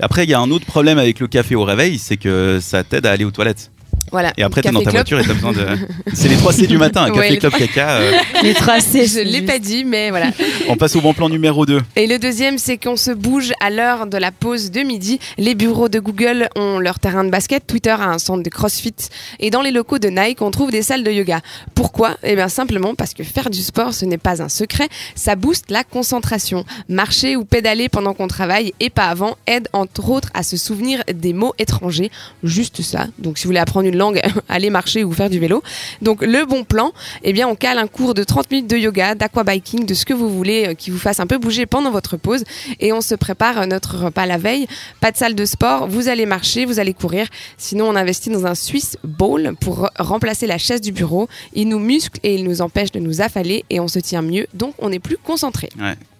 [0.00, 2.82] Après, il y a un autre problème avec le café au réveil, c'est que ça
[2.84, 3.70] t'aide à aller aux toilettes.
[4.12, 4.32] Voilà.
[4.36, 5.66] Et après, t'es dans ta voiture et t'as besoin de.
[6.14, 7.96] C'est les 3 C du matin, café, Ouais, les clope, caca.
[7.98, 9.06] euh, les trois C.
[9.06, 10.30] Je l'ai pas dit, mais voilà.
[10.68, 11.80] on passe au bon plan numéro 2.
[11.96, 15.18] Et le deuxième, c'est qu'on se bouge à l'heure de la pause de midi.
[15.38, 18.94] Les bureaux de Google ont leur terrain de basket, Twitter a un centre de CrossFit,
[19.40, 21.40] et dans les locaux de Nike, on trouve des salles de yoga.
[21.74, 22.16] Pourquoi?
[22.22, 25.70] Eh bien simplement parce que faire du sport, ce n'est pas un secret, ça booste
[25.70, 26.64] la concentration.
[26.88, 31.02] Marcher ou pédaler pendant qu'on travaille et pas avant aide entre autres à se souvenir
[31.12, 32.10] des mots étrangers.
[32.44, 33.06] Juste ça.
[33.18, 35.62] Donc si vous voulez apprendre une langue, allez marcher ou faire du vélo.
[36.02, 39.14] Donc le bon plan, eh bien on cale un cours de 30 minutes de yoga,
[39.14, 42.16] d'aquabiking, de ce que vous voulez euh, qui vous fasse un peu bouger pendant votre
[42.16, 42.44] pause
[42.80, 44.66] et on se prépare euh, notre repas la veille.
[45.00, 47.26] Pas de salle de sport, vous allez marcher, vous allez courir.
[47.58, 51.28] Sinon on investit dans un Swiss Ball pour re- remplacer la chaise du bureau.
[51.54, 54.46] Il nous muscle et il nous empêche de nous affaler et on se tient mieux,
[54.54, 55.68] donc on est plus concentré.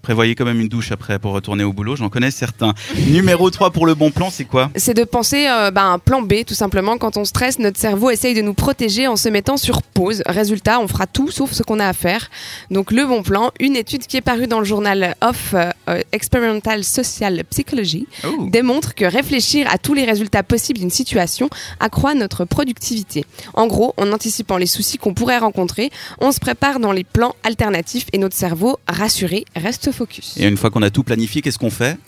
[0.06, 2.74] Prévoyez quand même une douche après pour retourner au boulot, j'en connais certains.
[3.08, 4.70] Numéro 3 pour le bon plan, c'est quoi?
[4.76, 6.96] C'est de penser euh, bah, un plan B, tout simplement.
[6.96, 10.22] Quand on stresse, notre cerveau essaye de nous protéger en se mettant sur pause.
[10.26, 12.30] Résultat, on fera tout sauf ce qu'on a à faire.
[12.70, 16.00] Donc le bon plan, une étude qui est parue dans le journal Of euh, euh,
[16.12, 18.46] Experimental Social Psychology Oh.
[18.48, 23.24] démontre que réfléchir à tous les résultats possibles d'une situation accroît notre productivité.
[23.54, 25.90] En gros, en anticipant les soucis qu'on pourrait rencontrer,
[26.20, 30.36] on se prépare dans les plans alternatifs et notre cerveau, rassuré, reste focus.
[30.36, 31.98] Et une fois qu'on a tout planifié, qu'est-ce qu'on fait?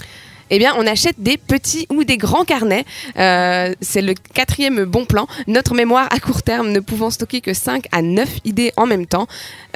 [0.51, 2.85] Eh bien, on achète des petits ou des grands carnets.
[3.18, 5.27] Euh, c'est le quatrième bon plan.
[5.46, 9.07] Notre mémoire à court terme ne pouvant stocker que 5 à 9 idées en même
[9.07, 9.27] temps.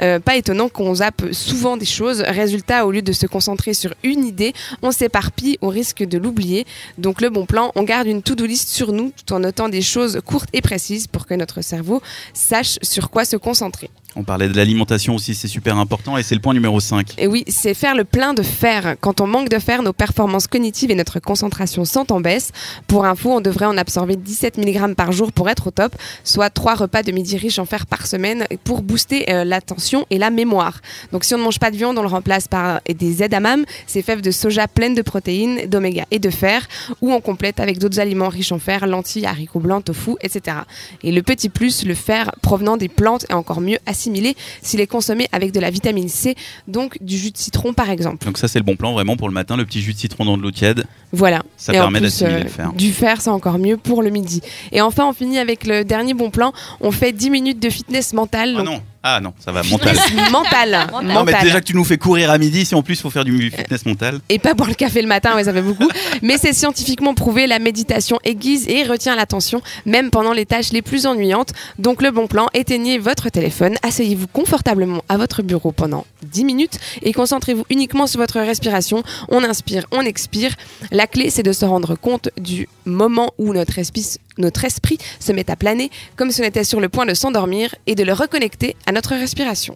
[0.01, 2.21] Euh, pas étonnant qu'on zappe souvent des choses.
[2.21, 6.65] Résultat, au lieu de se concentrer sur une idée, on s'éparpille au risque de l'oublier.
[6.97, 9.81] Donc le bon plan, on garde une to-do list sur nous tout en notant des
[9.81, 12.01] choses courtes et précises pour que notre cerveau
[12.33, 13.89] sache sur quoi se concentrer.
[14.15, 17.15] On parlait de l'alimentation aussi, c'est super important et c'est le point numéro 5.
[17.17, 18.95] Et oui, c'est faire le plein de fer.
[19.01, 22.51] Quand on manque de fer, nos performances cognitives et notre concentration sont en baisse.
[22.85, 26.51] Pour info, on devrait en absorber 17 mg par jour pour être au top, soit
[26.51, 30.29] 3 repas de midi riches en fer par semaine pour booster euh, l'attention et la
[30.29, 30.81] mémoire.
[31.11, 34.03] Donc si on ne mange pas de viande, on le remplace par des edamame, ces
[34.03, 36.67] fèves de soja pleines de protéines, d'oméga et de fer,
[37.01, 40.57] ou on complète avec d'autres aliments riches en fer, lentilles, haricots blancs, tofu, etc.
[41.01, 44.87] Et le petit plus, le fer provenant des plantes est encore mieux assimilé s'il est
[44.87, 46.35] consommé avec de la vitamine C,
[46.67, 48.25] donc du jus de citron par exemple.
[48.25, 50.25] Donc ça c'est le bon plan vraiment pour le matin, le petit jus de citron
[50.25, 50.85] dans de l'eau tiède.
[51.11, 51.43] Voilà.
[51.57, 52.73] Ça Et permet d'assimiler euh, le fer.
[52.73, 54.41] Du fer, c'est encore mieux pour le midi.
[54.71, 56.51] Et enfin, on finit avec le dernier bon plan.
[56.81, 58.55] On fait 10 minutes de fitness mental.
[58.57, 59.97] Ah donc non, ah non, ça va, mental.
[60.31, 60.87] Mental.
[61.03, 63.09] Non mais déjà que tu nous fais courir à midi, si en plus il faut
[63.09, 64.19] faire du fitness mental.
[64.29, 65.89] Et pas boire le café le matin, ouais, ça fait beaucoup.
[66.21, 70.81] Mais c'est scientifiquement prouvé, la méditation aiguise et retient l'attention, même pendant les tâches les
[70.81, 71.51] plus ennuyantes.
[71.79, 76.79] Donc le bon plan, éteignez votre téléphone, asseyez-vous confortablement à votre bureau pendant 10 minutes
[77.01, 79.03] et concentrez-vous uniquement sur votre respiration.
[79.27, 80.53] On inspire, on expire.
[80.91, 84.05] La clé, c'est de se rendre compte du moment où notre esprit,
[84.37, 87.75] notre esprit se met à planer, comme si on était sur le point de s'endormir,
[87.85, 89.75] et de le reconnecter à notre respiration.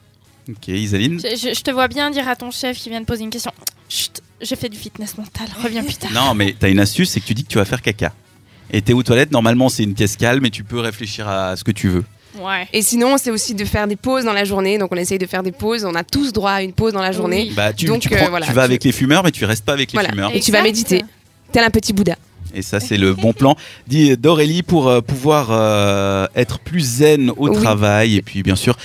[0.49, 3.06] Ok, Isaline Je, je- je te vois bien dire à ton chef qui vient de
[3.06, 3.51] poser une question
[3.89, 6.12] Chut, j'ai fait du fitness mental, reviens plus tard.
[6.13, 8.13] Non mais t'as une astuce, c'est que tu dis que tu vas faire caca.
[8.71, 11.63] Et t'es aux toilettes, normalement c'est une pièce calme et tu peux réfléchir à ce
[11.63, 12.03] que tu veux.
[12.39, 12.67] Ouais.
[12.71, 14.77] Et sinon, c'est aussi de faire des pauses dans la journée.
[14.77, 15.86] Donc, on essaye de faire des pauses.
[15.86, 17.47] On a tous droit à une pause dans la journée.
[17.49, 17.53] Oui.
[17.56, 19.65] Bah tu, Donc, tu, euh, voilà, tu vas tu- avec les fumeurs mais tu restes
[19.65, 20.10] pas avec les Voilà.
[20.10, 20.36] fumeurs.
[20.36, 21.03] Et tu vas méditer.
[21.51, 22.15] Tel un petit Bouddha.
[22.53, 23.56] Et ça, c'est le bon plan.
[23.88, 27.56] Dit d'Aurélie pour euh, pouvoir euh, être plus zen au Oui.
[27.56, 28.77] travail et puis bien sûr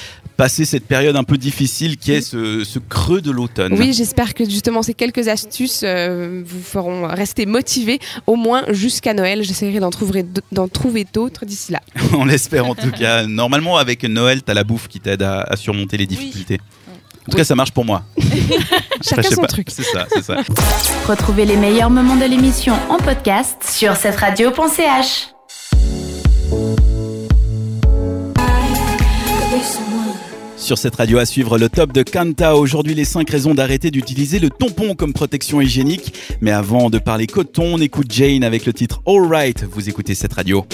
[0.43, 3.75] passer cette période un peu difficile qui est ce, ce creux de l'automne.
[3.79, 9.15] Oui, j'espère que justement ces quelques astuces euh, vous feront rester motivés au moins jusqu'à
[9.15, 9.45] Noël.
[9.45, 11.79] J'essaierai d'en trouver, d'en trouver d'autres d'ici là.
[12.19, 13.25] On l'espère en tout cas.
[13.25, 16.59] Normalement, avec Noël, t'as la bouffe qui t'aide à, à surmonter les difficultés.
[17.29, 18.03] En tout cas, ça marche pour moi.
[19.01, 19.47] Chacun son pas.
[19.47, 19.69] truc.
[19.71, 20.39] C'est ça, c'est ça.
[21.07, 25.32] Retrouvez les meilleurs moments de l'émission en podcast sur cette radio.ch.
[30.73, 32.57] Sur cette radio à suivre le top de Kanta.
[32.57, 36.15] Aujourd'hui, les 5 raisons d'arrêter d'utiliser le tampon comme protection hygiénique.
[36.41, 39.65] Mais avant de parler coton, on écoute Jane avec le titre All Right.
[39.71, 40.65] Vous écoutez cette radio.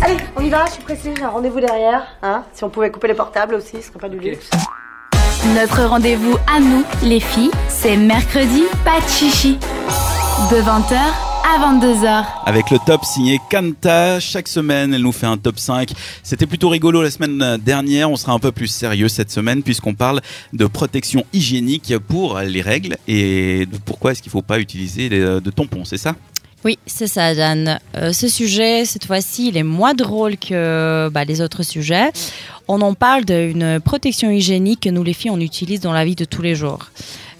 [0.00, 2.02] Allez, on y va, je suis pressée, j'ai un rendez-vous derrière.
[2.20, 4.50] Hein si on pouvait couper les portables aussi, ce serait pas du luxe.
[5.54, 9.58] Notre rendez-vous à nous, les filles, c'est mercredi, pas de chichi.
[10.50, 12.24] De 20h à 22h.
[12.46, 14.20] Avec le top signé Kanta.
[14.20, 15.90] Chaque semaine, elle nous fait un top 5.
[16.22, 18.10] C'était plutôt rigolo la semaine dernière.
[18.10, 20.20] On sera un peu plus sérieux cette semaine puisqu'on parle
[20.52, 25.08] de protection hygiénique pour les règles et de pourquoi est-ce qu'il ne faut pas utiliser
[25.08, 26.14] les- de tampons, c'est ça?
[26.64, 27.80] Oui, c'est ça, Dan.
[27.96, 32.10] Euh, ce sujet, cette fois-ci, il est moins drôle que bah, les autres sujets.
[32.68, 36.14] On en parle d'une protection hygiénique que nous, les filles, on utilise dans la vie
[36.14, 36.86] de tous les jours.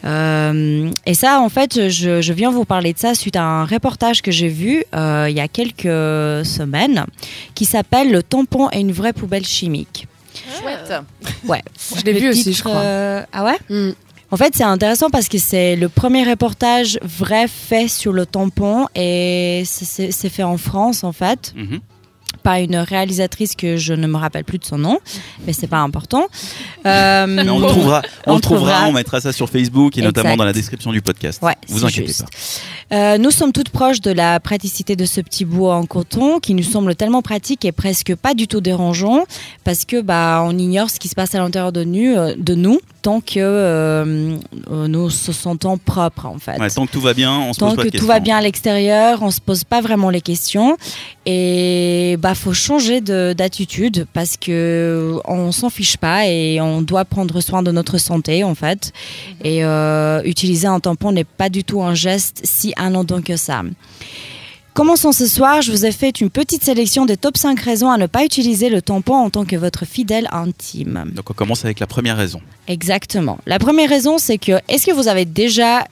[0.05, 3.65] Euh, et ça, en fait, je, je viens vous parler de ça suite à un
[3.65, 7.07] reportage que j'ai vu euh, il y a quelques semaines
[7.55, 10.07] qui s'appelle Le tampon est une vraie poubelle chimique.
[10.61, 10.93] Chouette.
[11.47, 11.63] Ouais.
[11.97, 12.77] Je l'ai vu aussi, je crois.
[12.77, 13.93] euh, Ah ouais Hmm.
[14.31, 18.87] En fait, c'est intéressant parce que c'est le premier reportage vrai fait sur le tampon
[18.95, 21.81] et c'est- fait en France en fait Mhm.
[22.43, 24.99] Par une réalisatrice que je ne me rappelle plus de son nom,
[25.47, 26.27] mais c'est pas important.
[26.87, 28.89] Euh, Mais on le trouvera, on, On le trouvera, trouvera.
[28.89, 31.41] on mettra ça sur Facebook et notamment dans la description du podcast.
[31.43, 32.23] Ouais, Vous inquiétez juste.
[32.91, 32.97] pas.
[32.97, 36.55] Euh, nous sommes toutes proches de la praticité de ce petit bout en coton qui
[36.55, 39.25] nous semble tellement pratique et presque pas du tout dérangeant
[39.65, 42.81] parce que bah on ignore ce qui se passe à l'intérieur de, euh, de nous
[43.03, 44.37] tant que euh,
[44.71, 46.59] euh, nous se sentons propres en fait.
[46.59, 48.15] Ouais, tant que tout va bien, on se Tant pose pas que de tout va
[48.15, 48.25] questions.
[48.25, 50.77] bien à l'extérieur, on se pose pas vraiment les questions
[51.27, 57.05] et bah faut changer de- d'attitude parce que on s'en fiche pas et on doit
[57.05, 58.93] prendre soin de notre santé en fait
[59.45, 63.63] et euh, utiliser un tampon n'est pas du tout un geste si anodin que ça.
[64.75, 67.99] Commençons ce soir, je vous ai fait une petite sélection des top 5 raisons à
[67.99, 71.05] ne pas utiliser le tampon en tant que votre fidèle intime.
[71.15, 72.41] Donc on commence avec la première raison.
[72.69, 73.39] Exactement.
[73.47, 75.85] La première raison, c'est que est-ce que vous avez déjà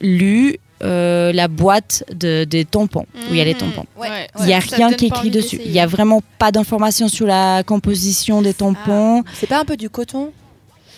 [0.00, 3.06] lu euh, la boîte de, des tampons?
[3.16, 4.28] Où il y a les tampons Ouais.
[4.38, 5.60] Il n'y a rien qui est écrit dessus.
[5.64, 9.24] Il n'y a vraiment pas d'informations sur la composition des tampons.
[9.34, 10.30] C'est pas un peu du coton?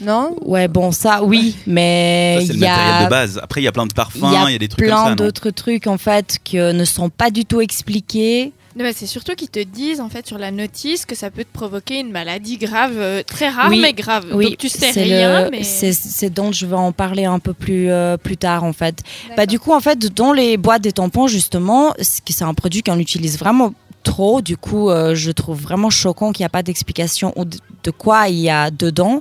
[0.00, 0.36] Non?
[0.42, 3.40] Ouais, bon, ça, oui, mais il le y matériel de a base.
[3.42, 4.84] Après, il y a plein de parfums, il y a il y a des trucs
[4.86, 8.52] comme plein d'autres trucs en fait qui ne sont pas du tout expliqués.
[8.78, 11.44] Non, mais c'est surtout qu'ils te disent en fait sur la notice que ça peut
[11.44, 14.26] te provoquer une maladie grave, euh, très rare Oui, mais grave.
[14.34, 17.38] Oui, Donc tu sais c'est rien, le- mais c'est dont je vais en parler un
[17.38, 18.98] peu plus euh, plus tard en fait.
[19.34, 22.98] Bah du coup en fait dans les boîtes des tampons justement, c'est un produit qu'on
[22.98, 23.72] utilise vraiment
[24.06, 24.40] trop.
[24.40, 28.38] Du coup, euh, je trouve vraiment choquant qu'il n'y a pas d'explication de, quoi il
[28.38, 29.20] y a dedans.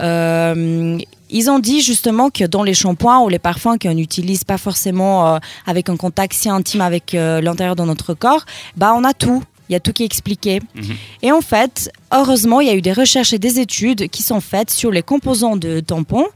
[0.00, 0.98] Euh,
[1.30, 5.14] ils ont dit justement que dans les shampoings ou les parfums qu'on n'utilise pas forcément
[5.26, 8.44] euh, avec un contact si intime avec l'intérieur de notre corps,
[8.76, 9.42] bah on a tout.
[9.68, 10.60] Il y a tout qui est expliqué.
[10.74, 10.96] Mhm.
[11.22, 14.40] Et en fait, heureusement, il y a eu des recherches et des études qui sont
[14.40, 16.26] faites sur les composants de tampons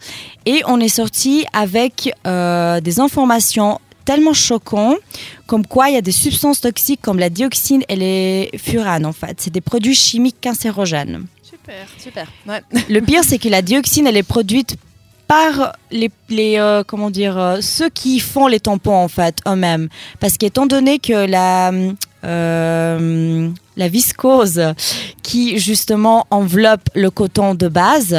[0.46, 4.96] et on est sorti avec euh, des informations tellement choquantes
[5.46, 9.12] comme quoi il y a des substances toxiques comme la dioxine et les furanes en
[9.12, 9.38] fait.
[9.40, 11.26] C'est des produits chimiques cancérogènes.
[11.42, 11.86] super.
[11.98, 12.26] Super.
[12.48, 12.62] Ouais.
[12.88, 14.76] Le pire, c'est que la dioxine, elle est produite
[15.26, 19.88] par les, les euh, comment dire euh, ceux qui font les tampons en fait eux-mêmes
[20.20, 21.72] parce qu'étant donné que la
[22.24, 24.62] euh, la viscose
[25.24, 28.14] qui justement enveloppe le coton de base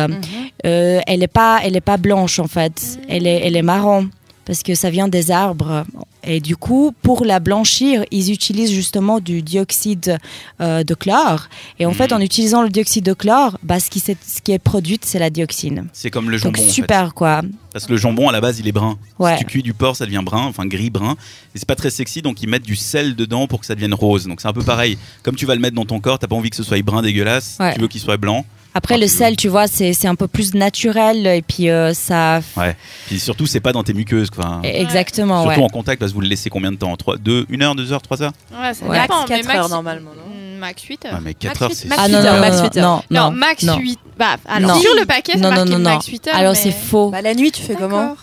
[0.65, 4.09] euh, elle est pas elle est pas blanche en fait elle est elle est marron
[4.47, 5.85] parce que ça vient des arbres
[6.23, 10.17] et du coup pour la blanchir ils utilisent justement du dioxyde
[10.61, 11.47] euh, de chlore
[11.79, 14.53] et en fait en utilisant le dioxyde de chlore bah, ce qui s'est- ce qui
[14.53, 16.63] est produit c'est la dioxine C'est comme le donc jambon.
[16.63, 16.71] en fait.
[16.73, 17.41] super quoi
[17.73, 18.97] Parce que le jambon, à la base, il est brun.
[19.19, 19.33] Ouais.
[19.37, 21.15] Si tu cuis du porc, ça devient brun, enfin gris-brun.
[21.53, 23.93] Et c'est pas très sexy, donc ils mettent du sel dedans pour que ça devienne
[23.93, 24.25] rose.
[24.27, 24.97] Donc c'est un peu pareil.
[25.23, 27.01] Comme tu vas le mettre dans ton corps, t'as pas envie que ce soit brun
[27.03, 27.57] dégueulasse.
[27.59, 27.73] Ouais.
[27.75, 28.45] Tu veux qu'il soit blanc.
[28.77, 32.39] Après le sel tu vois c'est c'est un peu plus naturel et puis euh, ça
[32.55, 32.75] Ouais.
[33.07, 34.29] Puis surtout, c'est pas dans tes muqueuses.
[34.29, 34.61] Quoi.
[34.63, 36.95] exactement Surtout ouais en contact, parce que vous le laissez combien de temps?
[36.95, 38.31] Trois, deux, Une heure, deux heures, trois heures?
[38.51, 39.01] Ouais, ça Ouais.
[39.01, 39.19] dépend.
[39.19, 40.33] Max mais 4 max- heures normalement, non?
[40.55, 41.13] Mm, Max 8 heures.
[41.15, 42.77] Ah, mais 4 Max heures, huit- c'est max ah non heures, non max non, huit
[42.77, 42.83] heures.
[42.85, 43.77] non Non, non max non.
[43.77, 43.99] 8.
[44.17, 44.81] Bah, alors Non.
[44.81, 46.35] sur le paquet, c'est non non marqué non non max 8 heures.
[46.35, 48.15] alors mais- c'est faux Bah la nuit, tu fais comment?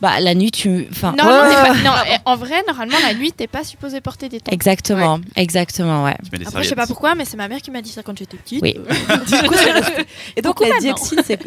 [0.00, 1.82] Bah la nuit tu enfin Non, ouais, non, ouais, t'es pas- ouais.
[1.84, 1.90] non,
[2.24, 4.54] en vrai, normalement, la nuit, t'es pas supposé porter des tampons.
[4.54, 7.90] exactement exactement ouais Après, je sais pas pourquoi, mais c'est ma mère qui m'a dit
[7.90, 8.62] ça quand j'étais petite.
[8.62, 8.76] Oui.
[10.36, 11.38] Et donc Beaucoup la dioxine, c'est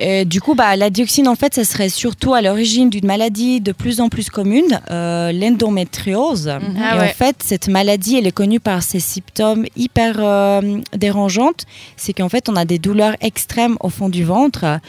[0.00, 3.60] Euh, du coup, bah, la dioxine, en fait, ça serait surtout à l'origine d'une maladie
[3.60, 6.48] de plus en plus commune, euh, l'endométriose.
[6.48, 7.04] Ah et ouais.
[7.10, 11.64] en fait, cette maladie, elle est connue par ses symptômes hyper euh, dérangeantes.
[11.96, 14.80] C'est qu'en fait, on a des douleurs extrêmes au fond du ventre.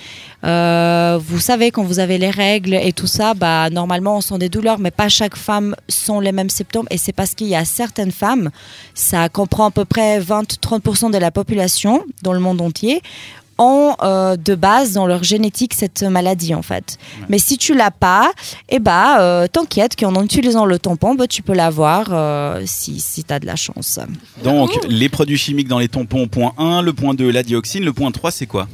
[0.44, 4.38] Euh, vous savez, quand vous avez les règles et tout ça, bah, normalement, on sent
[4.38, 6.88] des douleurs, mais pas chaque femme sont les mêmes symptômes.
[6.92, 8.50] Et c'est parce qu'il y a certaines femmes,
[8.94, 13.02] ça comprend à peu près 20-30% de la population dans le monde entier,
[13.60, 16.98] ont euh, de base dans leur génétique cette maladie en fait.
[17.28, 18.32] Mais si tu l'as pas,
[18.70, 23.24] eh bah, euh, t'inquiète qu'en utilisant le tampon, bah, tu peux l'avoir euh, si, si
[23.24, 24.00] tu as de la chance.
[24.44, 26.82] Donc, les produits chimiques dans les tampons, point 1.
[26.82, 27.84] Le point 2, la dioxine.
[27.84, 28.68] Le point 3, c'est quoi?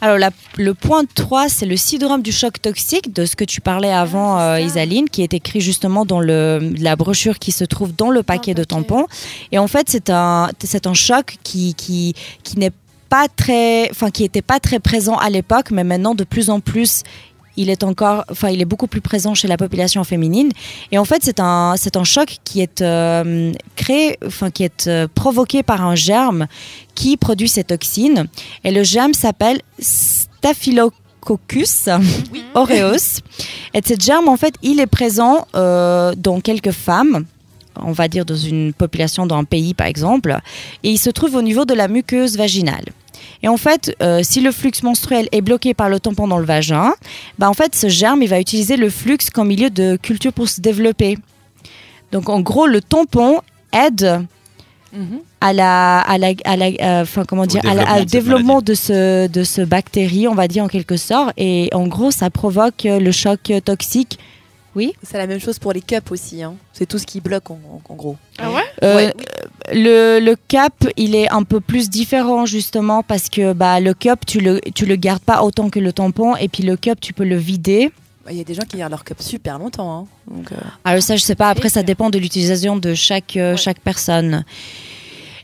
[0.00, 3.60] Alors la- le point 3, c'est le syndrome du choc toxique, de ce que tu
[3.60, 7.94] parlais avant euh, Isaline, qui est écrit justement dans le, la brochure qui se trouve
[7.94, 9.06] dans le paquet de tampons.
[9.52, 12.72] Et en fait, c'est un, c'est un choc qui, qui, qui n'est
[13.08, 16.60] pas très, enfin qui était pas très présent à l'époque, mais maintenant de plus en
[16.60, 17.02] plus.
[17.58, 20.52] Il est encore, enfin, il est beaucoup plus présent chez la population féminine.
[20.92, 24.86] Et en fait, c'est un, c'est un choc qui est euh, créé, enfin, qui est
[24.86, 26.46] euh, provoqué par un germe
[26.94, 28.28] qui produit ces toxines.
[28.62, 31.88] Et le germe s'appelle Staphylococcus
[32.54, 33.22] aureus.
[33.74, 37.24] Et ce germe, en fait, il est présent euh, dans quelques femmes
[37.80, 40.36] on va dire dans une population d'un pays par exemple,
[40.82, 42.86] et il se trouve au niveau de la muqueuse vaginale.
[43.42, 46.44] Et en fait, euh, si le flux menstruel est bloqué par le tampon dans le
[46.46, 46.92] vagin,
[47.38, 50.48] bah en fait, ce germe, il va utiliser le flux comme milieu de culture pour
[50.48, 51.18] se développer.
[52.12, 53.40] Donc, en gros, le tampon
[53.72, 54.24] aide
[55.40, 58.00] à la, à la, à la- euh, enfin, comment dire, à la- développement à de
[58.00, 61.32] cette développement de ce, de ce bactérie, on va dire en quelque sorte.
[61.36, 64.18] Et en gros, ça provoque le choc toxique.
[64.74, 64.92] Oui.
[65.02, 66.42] C'est la même chose pour les cups aussi.
[66.42, 66.54] Hein.
[66.72, 68.16] C'est tout ce qui bloque en, en- en gros.
[68.38, 69.14] Ah ouais Euh, Ouais.
[69.72, 74.20] Le, le cup, il est un peu plus différent justement parce que bah, le cup,
[74.26, 77.12] tu le, tu le gardes pas autant que le tampon et puis le cup, tu
[77.12, 77.90] peux le vider.
[78.30, 80.00] Il y a des gens qui gardent leur cup super longtemps.
[80.00, 80.06] hein.
[80.30, 81.48] Donc, euh, Alors ça, je sais pas.
[81.48, 84.44] Après, ça dépend de l'utilisation de chaque, euh, chaque personne.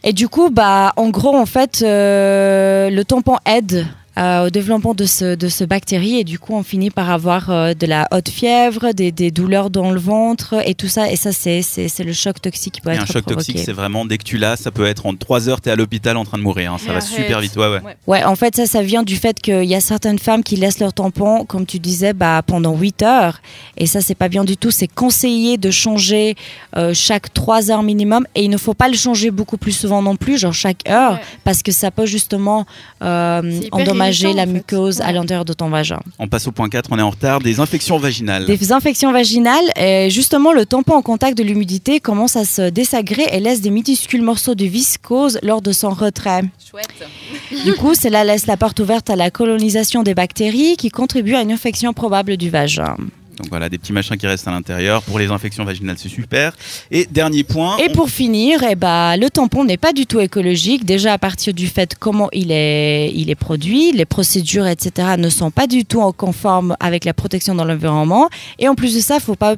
[0.02, 3.86] Et du coup, bah, en gros, en fait, euh, le tampon aide
[4.18, 7.50] euh, au développement de ce, de ce bactérie et du coup, on finit par avoir
[7.50, 11.10] euh, de la haute fièvre, des, des douleurs dans le ventre et tout ça.
[11.10, 13.46] Et ça, c'est c'est- c'est le choc toxique qui peut Et être un choc provoqué.
[13.52, 15.76] toxique, c'est vraiment dès que tu l'as, ça peut être en 3 heures, t'es à
[15.76, 16.72] l'hôpital en train de mourir.
[16.72, 16.78] hein.
[16.78, 17.04] Ça va Arrête.
[17.04, 17.56] super vite.
[17.56, 17.80] Ouais, ouais.
[18.06, 20.78] Ouais, en fait, ça, ça vient du fait qu'il y a certaines femmes qui laissent
[20.80, 23.40] leur tampon, comme tu disais, bah, pendant 8 heures.
[23.76, 24.70] Et ça, c'est pas bien du tout.
[24.70, 26.36] C'est conseillé de changer
[26.76, 28.26] euh, chaque 3 heures minimum.
[28.34, 31.14] Et il ne faut pas le changer beaucoup plus souvent non plus, genre chaque heure,
[31.14, 31.20] Ouais.
[31.44, 32.66] parce que ça peut justement
[33.02, 36.00] euh, hyper endommager la muqueuse à l'intérieur de ton vagin.
[36.18, 37.40] On passe au point 4, on est en retard.
[37.40, 38.46] Des infections vaginales.
[38.46, 43.28] Des infections vaginales, et justement, le tampon en contact de l'humidité commence à se désagréer
[43.32, 46.42] et laisse des minuscules morceaux de viscose lors de son retrait.
[47.64, 51.42] Du coup, cela laisse la porte ouverte à la colonisation des bactéries qui contribuent à
[51.42, 52.96] une infection probable du vagin.
[53.36, 55.02] Donc voilà, des petits machins qui restent à l'intérieur.
[55.02, 56.52] Pour les infections vaginales, c'est super.
[56.90, 57.76] Et dernier point.
[57.78, 60.84] Et on- pour finir, eh ben, le tampon n'est pas du tout écologique.
[60.84, 65.14] Déjà à partir du fait comment il est, il est produit, les procédures, etc.
[65.18, 68.28] ne sont pas du tout en conforme avec la protection dans l'environnement.
[68.58, 69.56] Et en plus de ça, faut pas,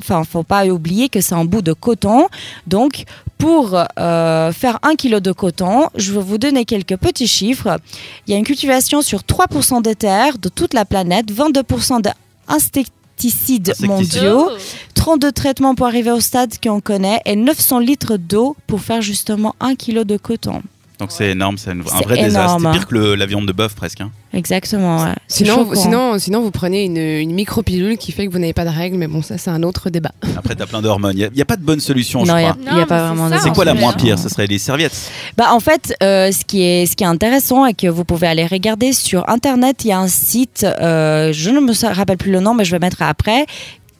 [0.00, 2.28] enfin, faut pas oublier que c'est un bout de coton.
[2.66, 3.04] Donc
[3.38, 7.78] pour euh, faire un kilo de coton, je vais vous donner quelques petits chiffres.
[8.26, 12.92] Il y a une cultivation sur 3% des terres de toute la planète, 22% d'insecticides
[13.18, 13.74] Insecticides.
[13.80, 14.50] mondiaux.
[14.52, 14.58] Oh.
[14.94, 19.54] 32 traitements pour arriver au stade qu'on connaît et 900 litres d'eau pour faire justement
[19.60, 20.62] un kilo de coton.
[21.00, 22.58] Donc c'est énorme, c'est un, vrai désastre.
[22.62, 24.00] C'est pire que le- la viande de bœuf presque.
[24.00, 24.10] hein.
[24.32, 25.02] Exactement.
[25.02, 25.12] ouais.
[25.26, 28.64] Sinon, vous, sinon, sinon, vous prenez une, une micro-pilule qui fait que vous n'avez pas
[28.64, 30.12] de règles, mais bon, ça, c'est un autre débat.
[30.36, 31.16] Après, t'as plein d'hormones.
[31.16, 32.72] Il n'y a, pas de bonne solution, Non, je il y a- crois.
[32.72, 34.18] il y a pas vraiment c'est quoi la moins pire?
[34.20, 35.10] Ce serait les serviettes.
[35.36, 38.28] Bah, en fait, euh, ce, qui est, ce qui est intéressant et que vous pouvez
[38.28, 42.30] aller regarder sur Internet, il y a un site, euh, je ne me rappelle plus
[42.32, 43.46] le nom, mais je vais mettre après,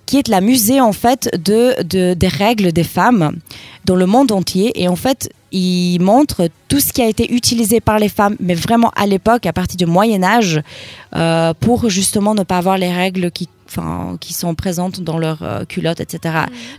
[0.07, 3.33] qui est la musée en fait de, de- des règles des femmes
[3.85, 4.71] dans le monde entier.
[4.81, 8.55] Et en fait, il montre tout ce qui a été utilisé par les femmes, mais
[8.55, 10.61] vraiment à l'époque, à partir du Moyen Âge,
[11.15, 13.49] euh, pour justement ne pas avoir les règles qui,
[14.31, 16.19] sont présentes dans leur euh, culotte, etc.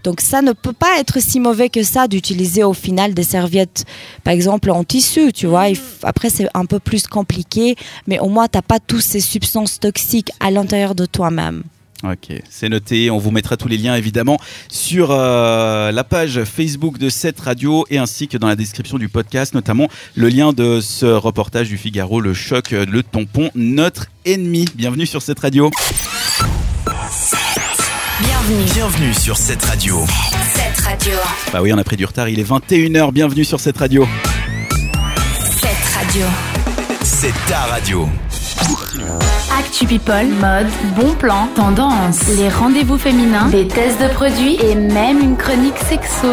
[0.03, 3.85] Donc ça ne peut pas être si mauvais que ça d'utiliser au final des serviettes,
[4.23, 5.69] par exemple en tissu, tu vois.
[5.69, 7.75] Il f- Après c'est un peu plus compliqué,
[8.07, 11.63] mais au moins t'as pas toutes ces substances toxiques à l'intérieur de toi-même.
[12.11, 13.09] Ok, c'est noté.
[13.09, 14.37] On vous mettra tous les liens évidemment
[14.69, 19.09] sur euh, la page Facebook de cette radio et ainsi que dans la description du
[19.09, 24.07] podcast, notamment le lien de ce reportage du Figaro, le choc, euh, le tampon, notre
[24.25, 24.65] ennemi.
[24.75, 25.71] Bienvenue sur cette radio.
[28.19, 28.65] Bienvenue.
[28.73, 30.05] Bienvenue sur cette radio.
[30.53, 31.13] Cette radio.
[31.51, 33.11] Bah oui, on a pris du retard, il est 21h.
[33.11, 34.07] Bienvenue sur cette radio.
[35.41, 36.25] Cette radio.
[37.03, 38.07] C'est ta radio.
[39.57, 45.19] Actu People, mode, bon plan, tendance, les rendez-vous féminins, des tests de produits et même
[45.19, 46.27] une chronique sexo.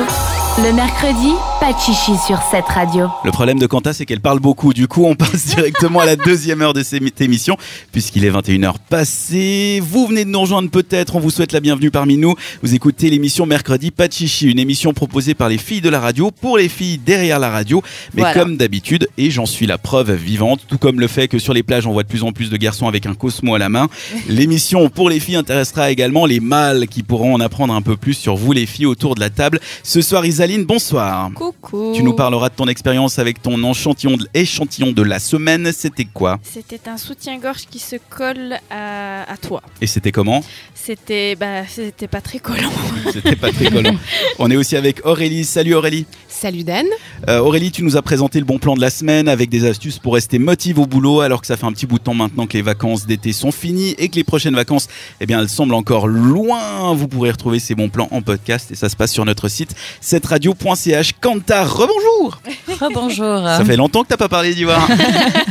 [0.58, 1.32] Le mercredi,
[1.62, 3.06] pas de chichi sur cette radio.
[3.24, 4.74] Le problème de Quanta, c'est qu'elle parle beaucoup.
[4.74, 7.56] Du coup, on passe directement à la deuxième heure de cette émission,
[7.92, 9.80] puisqu'il est 21h passé.
[9.80, 11.14] Vous venez de nous rejoindre peut-être.
[11.14, 12.34] On vous souhaite la bienvenue parmi nous.
[12.64, 16.00] Vous écoutez l'émission Mercredi Pas de Chichi, une émission proposée par les filles de la
[16.00, 17.80] radio pour les filles derrière la radio.
[18.14, 18.34] Mais Voilà.
[18.40, 21.62] comme d'habitude, et j'en suis la preuve vivante, tout comme le fait que sur les
[21.62, 23.88] plages, on voit de plus en plus de garçons avec un Cosmo à la main.
[24.28, 28.14] L'émission pour les filles intéressera également les mâles qui pourront en apprendre un peu plus
[28.14, 29.60] sur vous les filles autour de la table.
[29.84, 31.30] Ce soir, Isaline, bonsoir.
[31.36, 31.51] Coucou.
[31.94, 35.72] Tu nous parleras de ton expérience avec ton échantillon de, échantillon de la semaine.
[35.72, 39.62] C'était quoi C'était un soutien-gorge qui se colle à, à toi.
[39.80, 40.42] Et c'était comment
[40.74, 42.72] C'était bah, c'était pas très collant.
[43.12, 43.96] C'était pas très collant.
[44.38, 45.44] On est aussi avec Aurélie.
[45.44, 46.06] Salut Aurélie.
[46.42, 46.86] Salut Dan.
[47.28, 50.00] Euh, Aurélie, tu nous as présenté le bon plan de la semaine avec des astuces
[50.00, 52.48] pour rester motivé au boulot alors que ça fait un petit bout de temps maintenant
[52.48, 54.88] que les vacances d'été sont finies et que les prochaines vacances,
[55.20, 56.94] eh bien, elles semblent encore loin.
[56.94, 59.76] Vous pourrez retrouver ces bons plans en podcast et ça se passe sur notre site
[60.00, 61.12] cetteradio.ch.
[61.20, 62.40] Quanta, rebonjour
[62.92, 63.46] Bonjour.
[63.46, 64.88] Ça fait longtemps que t'as pas parlé d'Ivoire.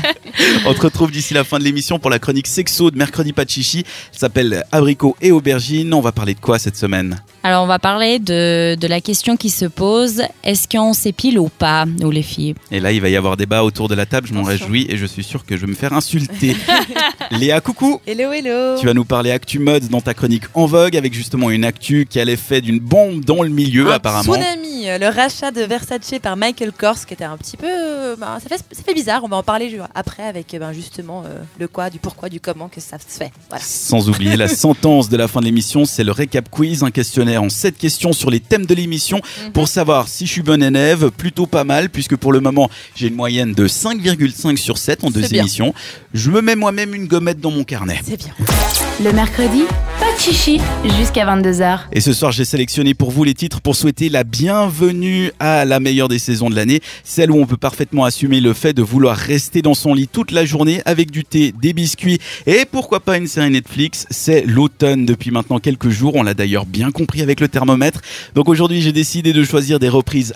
[0.66, 3.46] On te retrouve d'ici la fin de l'émission pour la chronique sexo de mercredi pas
[3.46, 3.86] de chichi.
[4.12, 5.94] Ça s'appelle Abricot et Aubergine.
[5.94, 7.22] On va parler de quoi cette semaine?
[7.44, 11.50] Alors on va parler de, de la question qui se pose est-ce qu'on s'épile ou
[11.50, 12.56] pas, nous les filles?
[12.72, 14.28] Et là, il va y avoir débat autour de la table.
[14.28, 16.56] Je m'en réjouis et je suis sûr que je vais me faire insulter.
[17.32, 18.78] Léa, coucou Hello, hello.
[18.80, 22.06] Tu vas nous parler actu mode dans ta chronique en vogue avec justement une actu
[22.10, 24.34] qui a l'effet d'une bombe dans le milieu Un apparemment.
[24.34, 28.50] Tsunami, le rachat de Versace par Michael Kors, qui était un petit peu, ben, ça,
[28.50, 29.22] fait, ça fait bizarre.
[29.24, 32.68] On va en parler après avec ben, justement euh, le quoi, du pourquoi, du comment
[32.68, 33.32] que ça se fait.
[33.50, 33.64] Voilà.
[33.64, 37.44] Sans oublier la sentence de la fin de l'émission, c'est le récap quiz, un questionnaire
[37.44, 39.52] en 7 questions sur les thèmes de l'émission Mhm.
[39.52, 40.64] pour savoir si je suis bonne
[41.18, 45.10] Plutôt pas mal puisque pour le moment j'ai une moyenne de 5,5 sur 7 en
[45.10, 45.74] deux émissions.
[46.14, 48.00] Je me mets moi-même une gommette dans mon carnet.
[48.04, 48.34] C'est bien.
[49.04, 49.64] Le mercredi,
[50.00, 50.60] pas de chichi
[51.00, 51.80] jusqu'à 22h.
[51.92, 55.80] Et ce soir, j'ai sélectionné pour vous les titres pour souhaiter la bienvenue à la
[55.80, 59.18] meilleure des saisons de l'année, celle où on peut parfaitement assumer le fait de vouloir
[59.18, 63.18] rester dans son lit toute la journée avec du thé, des biscuits et pourquoi pas
[63.18, 64.06] une série Netflix.
[64.10, 68.02] C'est l'automne depuis maintenant quelques jours, on l'a d'ailleurs bien compris avec le thermomètre.
[68.36, 70.34] Donc aujourd'hui, j'ai décidé de choisir des reprises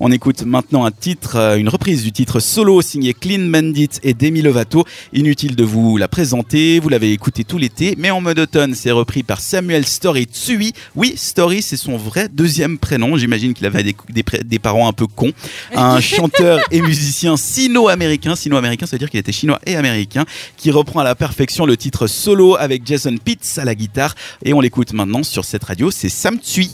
[0.00, 4.14] On écoute maintenant un titre, euh, une reprise du titre solo signé Clean Bandit et
[4.14, 4.84] Demi Lovato.
[5.12, 8.90] Inutile de vous la présenter, vous l'avez écouté tout l'été, mais en mode automne, c'est
[8.90, 10.72] repris par Samuel Story Tsui.
[10.94, 13.16] Oui, Story, c'est son vrai deuxième prénom.
[13.16, 15.32] J'imagine qu'il avait des, des pré- des parents un peu cons.
[15.74, 18.36] Un chanteur et musicien sino-américain.
[18.36, 20.24] Sino-américain, ça veut dire qu'il était chinois et américain,
[20.56, 24.14] qui reprend à la perfection le titre solo avec Jason Pitts à la guitare.
[24.44, 26.70] Et on l'écoute maintenant sur cette radio, c'est Sam Tsui.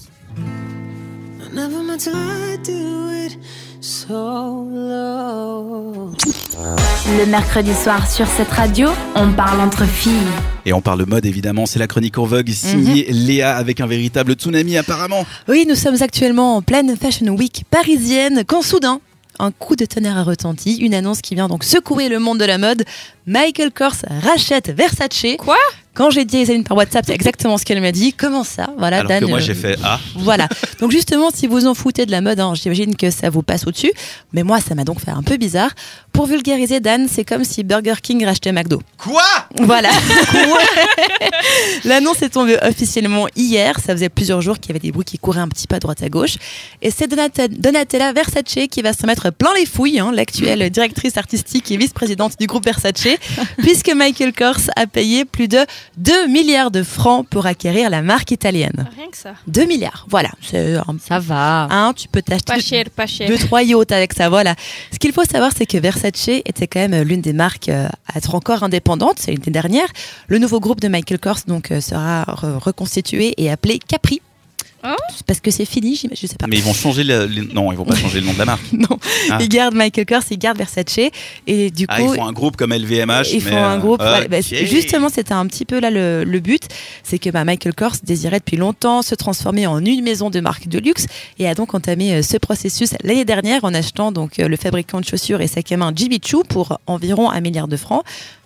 [1.92, 3.38] Do it
[3.82, 4.32] solo.
[7.18, 10.12] Le mercredi soir sur cette radio, on parle entre filles.
[10.64, 14.32] Et on parle mode évidemment, c'est la chronique en vogue signée Léa avec un véritable
[14.32, 15.26] tsunami apparemment.
[15.48, 19.02] Oui, nous sommes actuellement en pleine Fashion Week parisienne quand soudain,
[19.38, 22.46] un coup de tonnerre a retenti, une annonce qui vient donc secouer le monde de
[22.46, 22.84] la mode.
[23.26, 25.36] Michael Kors rachète Versace.
[25.38, 25.58] Quoi?
[25.94, 28.14] Quand j'ai dit à Isaline par WhatsApp, c'est exactement ce qu'elle m'a dit.
[28.14, 28.70] Comment ça?
[28.78, 29.20] Voilà, Alors Dan.
[29.20, 30.48] que moi euh, j'ai fait Ah, Voilà.
[30.80, 33.66] Donc justement, si vous en foutez de la mode, hein, j'imagine que ça vous passe
[33.66, 33.92] au-dessus.
[34.32, 35.70] Mais moi, ça m'a donc fait un peu bizarre.
[36.12, 38.80] Pour vulgariser, Dan, c'est comme si Burger King rachetait McDo.
[38.96, 39.22] quoi?
[39.60, 39.90] Voilà.
[41.84, 43.78] L'annonce est tombée officiellement hier.
[43.84, 45.78] Ça faisait plusieurs jours qu'il y avait des bruits qui couraient un petit peu à
[45.78, 46.36] droite à gauche.
[46.80, 51.70] Et c'est Donatella Versace qui va se mettre plein les fouilles, hein, l'actuelle directrice artistique
[51.70, 52.92] et vice-présidente du groupe Versace,
[53.58, 55.58] puisque Michael Kors a payé plus de
[55.96, 58.88] 2 milliards de francs pour acquérir la marque italienne.
[58.96, 59.34] Rien que ça.
[59.46, 60.30] 2 milliards, voilà.
[60.54, 61.68] Un- Ça va.
[61.70, 63.28] hein, tu peux t'acheter Pas cher, pas cher.
[63.28, 64.54] deux, trois yachts avec ça, voilà.
[64.92, 68.18] Ce qu'il faut savoir, c'est que Versace était quand même l'une des marques euh, à
[68.18, 69.88] être encore indépendante, c'est une des dernières.
[70.28, 74.20] Le nouveau groupe de Michael Kors donc, euh, sera re- reconstitué et appelé Capri.
[74.84, 74.88] Oh.
[75.26, 76.46] Parce que c'est fini, je sais pas.
[76.48, 78.44] Mais ils vont changer le, les- Non, ils vont pas changer le nom de la
[78.44, 78.62] marque.
[78.72, 78.98] Non,
[79.30, 79.38] Ah.
[79.40, 80.98] ils gardent Michael Kors, ils gardent Versace.
[81.46, 83.28] Et du coup, Ah, ils font un groupe comme LVMH.
[83.32, 84.00] ils mais, font un euh, groupe.
[84.02, 84.26] voilà.
[84.28, 86.62] Bah, justement, c'était un petit peu là le, le but,
[87.04, 90.66] c'est que bah, Michael Kors désirait depuis longtemps se transformer en une maison de marque
[90.68, 91.06] de luxe
[91.38, 95.00] et a donc entamé euh, ce processus l'année dernière en achetant donc euh, le fabricant
[95.00, 98.02] de chaussures et sac à main Jimmy Choo pour environ un milliard de francs.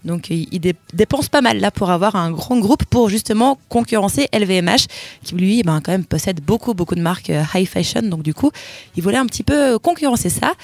[0.06, 3.58] Donc il il dé- dépense pas mal là pour avoir un grand groupe pour justement
[3.68, 4.86] concurrencer LVMH
[5.24, 8.02] qui lui ben, quand même possède beaucoup beaucoup de marques euh, high fashion.
[8.02, 8.50] Donc du coup,
[8.96, 10.54] il voulait un petit peu euh, concurrencer ça.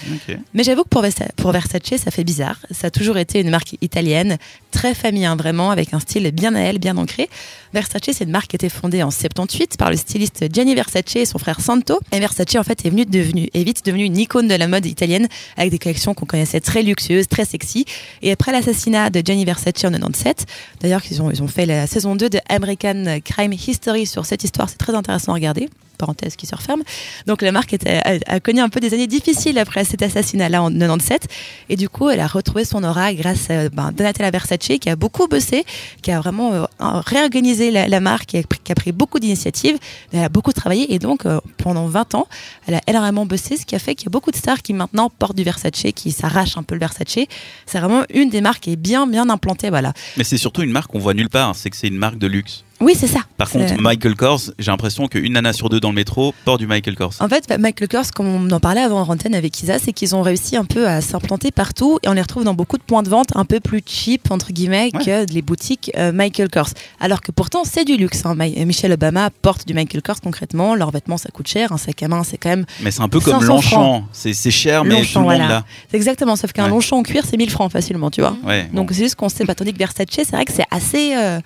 [0.54, 2.56] Mais j'avoue que pour, Versa- pour Versace, ça fait bizarre.
[2.70, 4.38] Ça a toujours été une marque italienne,
[4.70, 7.28] très féminin vraiment, avec un style bien à elle, bien ancré.
[7.74, 11.16] Versace, c'est une marque qui a été fondée en 78 par le styliste Gianni Versace
[11.16, 11.98] et son frère Santo.
[12.12, 14.86] Et Versace, en fait, est, venu devenu, est vite devenue une icône de la mode
[14.86, 15.26] italienne,
[15.56, 17.84] avec des collections qu'on connaissait très luxueuses, très sexy.
[18.20, 20.46] Et après l'assassinat de Gianni Versace en 97,
[20.80, 24.78] d'ailleurs, ils ont fait la saison 2 de American Crime History sur cette histoire, c'est
[24.78, 25.68] très intéressant à regarder
[26.02, 26.82] parenthèse qui se referme.
[27.28, 31.28] Donc la marque a, connu un peu des années difficiles après cet assassinat-là en 97.
[31.68, 34.96] Et du coup, elle a retrouvé son aura grâce à ben, Donatella Versace qui a
[34.96, 35.64] beaucoup bossé,
[36.02, 39.76] qui a vraiment euh, réorganisé la, marque, qui a, pris- qui a pris beaucoup d'initiatives.
[40.12, 42.26] Elle a beaucoup travaillé et donc euh, pendant 20 ans,
[42.66, 44.72] elle a énormément bossé, ce qui a fait qu'il y a beaucoup de stars qui
[44.72, 47.26] maintenant portent du Versace, qui s'arrachent un peu le Versace.
[47.66, 49.70] C'est vraiment une des marques qui est bien, bien implantée.
[49.70, 49.92] Voilà.
[50.16, 51.54] Mais c'est surtout une marque qu'on voit nulle part.
[51.54, 52.64] C'est que c'est une marque de luxe.
[52.80, 53.20] Oui, c'est ça.
[53.36, 56.66] Par contre, Michael Kors, j'ai l'impression qu'une nana sur deux dans le métro porte du
[56.66, 57.12] Michael Kors.
[57.20, 60.16] En fait, Michael Kors, comme on en parlait avant en antenne avec Isa, c'est qu'ils
[60.16, 63.02] ont réussi un peu à s'implanter partout et on les retrouve dans beaucoup de points
[63.04, 65.04] de vente un peu plus cheap, entre guillemets, Ouais.
[65.26, 66.70] que les boutiques euh, Michael Kors.
[66.98, 68.22] Alors que pourtant, c'est du luxe.
[68.26, 68.34] hein.
[68.36, 70.74] Mi- Michelle Obama porte du Michael Kors concrètement.
[70.74, 71.70] Leurs vêtements, ça coûte cher.
[71.72, 72.64] Un sac à main, c'est quand même.
[72.82, 74.04] Mais c'est un peu comme 500 Longchamp.
[74.12, 75.48] C'est cher, mais Longchamp, tout le monde voilà.
[75.48, 75.64] l'a.
[75.90, 76.34] C'est exactement.
[76.36, 76.70] Sauf qu'un Ouais.
[76.70, 78.36] Longchamp en cuir, c'est 1000 francs facilement, tu vois.
[78.44, 78.82] Ouais, bon.
[78.82, 79.54] Donc c'est juste qu'on sait pas.
[79.54, 81.14] Tandis que Versace, c'est vrai que c'est assez.
[81.16, 81.38] euh,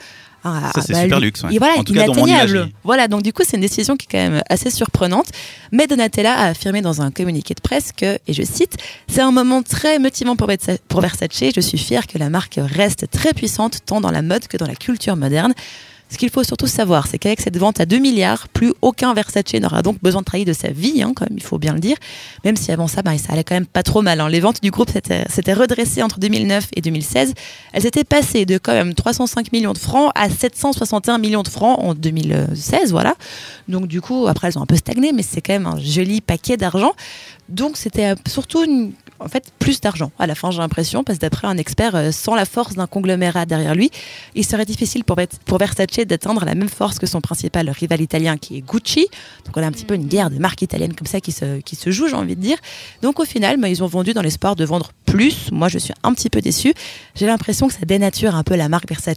[0.46, 1.54] ah, Ça, c'est bah, super lui- luxe, ouais.
[1.54, 2.70] Et voilà, En tout cas, dans mon inatteignable.
[2.84, 5.26] Voilà, donc du coup, c'est une décision qui est quand même assez surprenante.
[5.72, 8.76] Mais Donatella a affirmé dans un communiqué de presse que, et je cite,
[9.08, 10.50] c'est un moment très motivant pour
[10.88, 11.28] pour Versace.
[11.54, 14.66] Je suis fière que la marque reste très puissante tant dans la mode que dans
[14.66, 15.52] la culture moderne.
[16.08, 19.52] Ce qu'il faut surtout savoir, c'est qu'avec cette vente à 2 milliards, plus aucun Versace
[19.60, 21.96] n'aura donc besoin de travailler de sa vie, hein, il faut bien le dire.
[22.44, 24.20] Même si avant ça, bah, ça allait quand même pas trop mal.
[24.20, 24.28] hein.
[24.28, 27.34] Les ventes du groupe s'étaient s'étaient redressées entre 2009 et 2016.
[27.72, 31.76] Elles étaient passées de quand même 305 millions de francs à 761 millions de francs
[31.82, 33.16] en 2016, voilà.
[33.68, 36.20] Donc du coup, après, elles ont un peu stagné, mais c'est quand même un joli
[36.20, 36.92] paquet d'argent.
[37.48, 38.92] Donc c'était euh, surtout une-
[39.26, 42.12] en fait plus d'argent à la fin j'ai l'impression parce que d'après un expert euh,
[42.12, 43.90] sans la force d'un conglomérat derrière lui
[44.34, 48.00] il serait difficile pour, Ver- pour Versace d'atteindre la même force que son principal rival
[48.00, 49.06] italien qui est Gucci.
[49.44, 51.60] Donc on a un petit peu une guerre de marques italiennes comme ça qui se,
[51.60, 52.58] qui se joue, j'ai envie de dire.
[53.02, 55.50] Donc au final, bah, ils ont vendu dans l'espoir de vendre plus.
[55.52, 56.74] Moi, je suis un petit peu déçue.
[57.14, 59.16] J'ai l'impression que ça dénature un peu la marque Versace.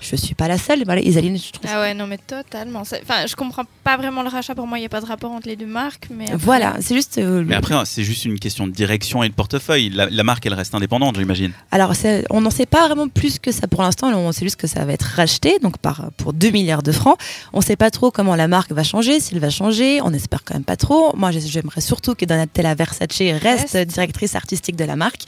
[0.00, 0.82] Je suis pas la seule.
[0.84, 1.70] Voilà, Isaline, je trouve.
[1.72, 2.80] Ah ouais, non, mais totalement.
[2.80, 4.54] Enfin, je comprends pas vraiment le rachat.
[4.54, 6.08] Pour moi, il n'y a pas de rapport entre les deux marques.
[6.10, 7.18] Mais après- Voilà, c'est juste.
[7.18, 9.90] euh, Mais après, c'est juste une question de direction et de portefeuille.
[9.90, 11.52] La, la marque, elle reste indépendante, j'imagine.
[11.70, 11.92] Alors,
[12.30, 14.08] on n'en sait pas vraiment plus que ça pour l'instant.
[14.12, 17.16] On sait juste que ça va être racheté, donc par, pour 2 milliards de francs.
[17.52, 20.00] On ne sait pas trop comment la marque va changer, s'il va changer.
[20.02, 21.14] On espère quand même pas trop.
[21.16, 23.08] Moi, j'ai- j'aimerais surtout que Donatella Versace
[23.42, 25.22] reste, directrice artistique de la marque.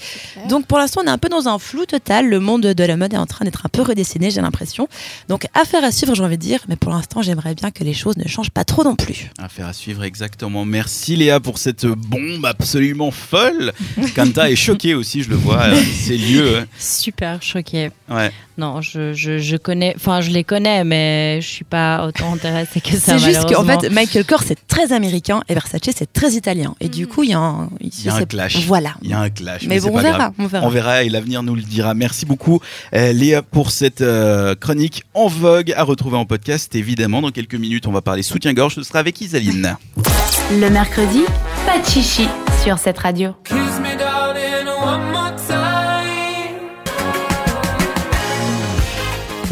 [0.48, 2.28] Donc, pour l'instant, on est un peu dans un flou total.
[2.28, 4.88] Le monde de la mode est en train d'être un peu redessiné, j'ai l'impression.
[5.28, 6.60] Donc, affaire à suivre, j'ai envie de dire.
[6.68, 9.30] Mais pour l'instant, j'aimerais bien que les choses ne changent pas trop non plus.
[9.38, 10.64] Affaire à suivre, exactement.
[10.64, 13.72] Merci Léa pour cette bombe absolument folle.
[14.14, 15.62] Kanta est choqué aussi, je le vois.
[15.62, 16.58] euh, C'est lieu.
[16.58, 16.64] hein.
[16.78, 17.90] Super choquée.
[18.10, 18.30] Ouais.
[18.56, 22.80] Non, je, je, je connais, enfin je les connais, mais je suis pas autant intéressée
[22.80, 23.18] que ça.
[23.18, 26.74] C'est juste qu'en fait, Michael Kors, c'est très américain et Versace, c'est très italien.
[26.80, 28.64] Et du coup, il y a un, Il y a un c'est- clash.
[28.66, 28.94] Voilà.
[29.02, 29.62] Il y a un clash.
[29.66, 30.32] Mais bon, pas on verra, grave.
[30.38, 30.66] on verra.
[30.66, 31.94] On verra et l'avenir nous le dira.
[31.94, 32.60] Merci beaucoup
[32.94, 37.22] euh, Léa pour cette euh, chronique en vogue à retrouver en podcast évidemment.
[37.22, 38.76] Dans quelques minutes, on va parler soutien-gorge.
[38.76, 39.76] Ce sera avec Isaline.
[40.52, 41.22] Le mercredi,
[41.66, 42.28] pas de chichi
[42.64, 43.34] sur cette radio.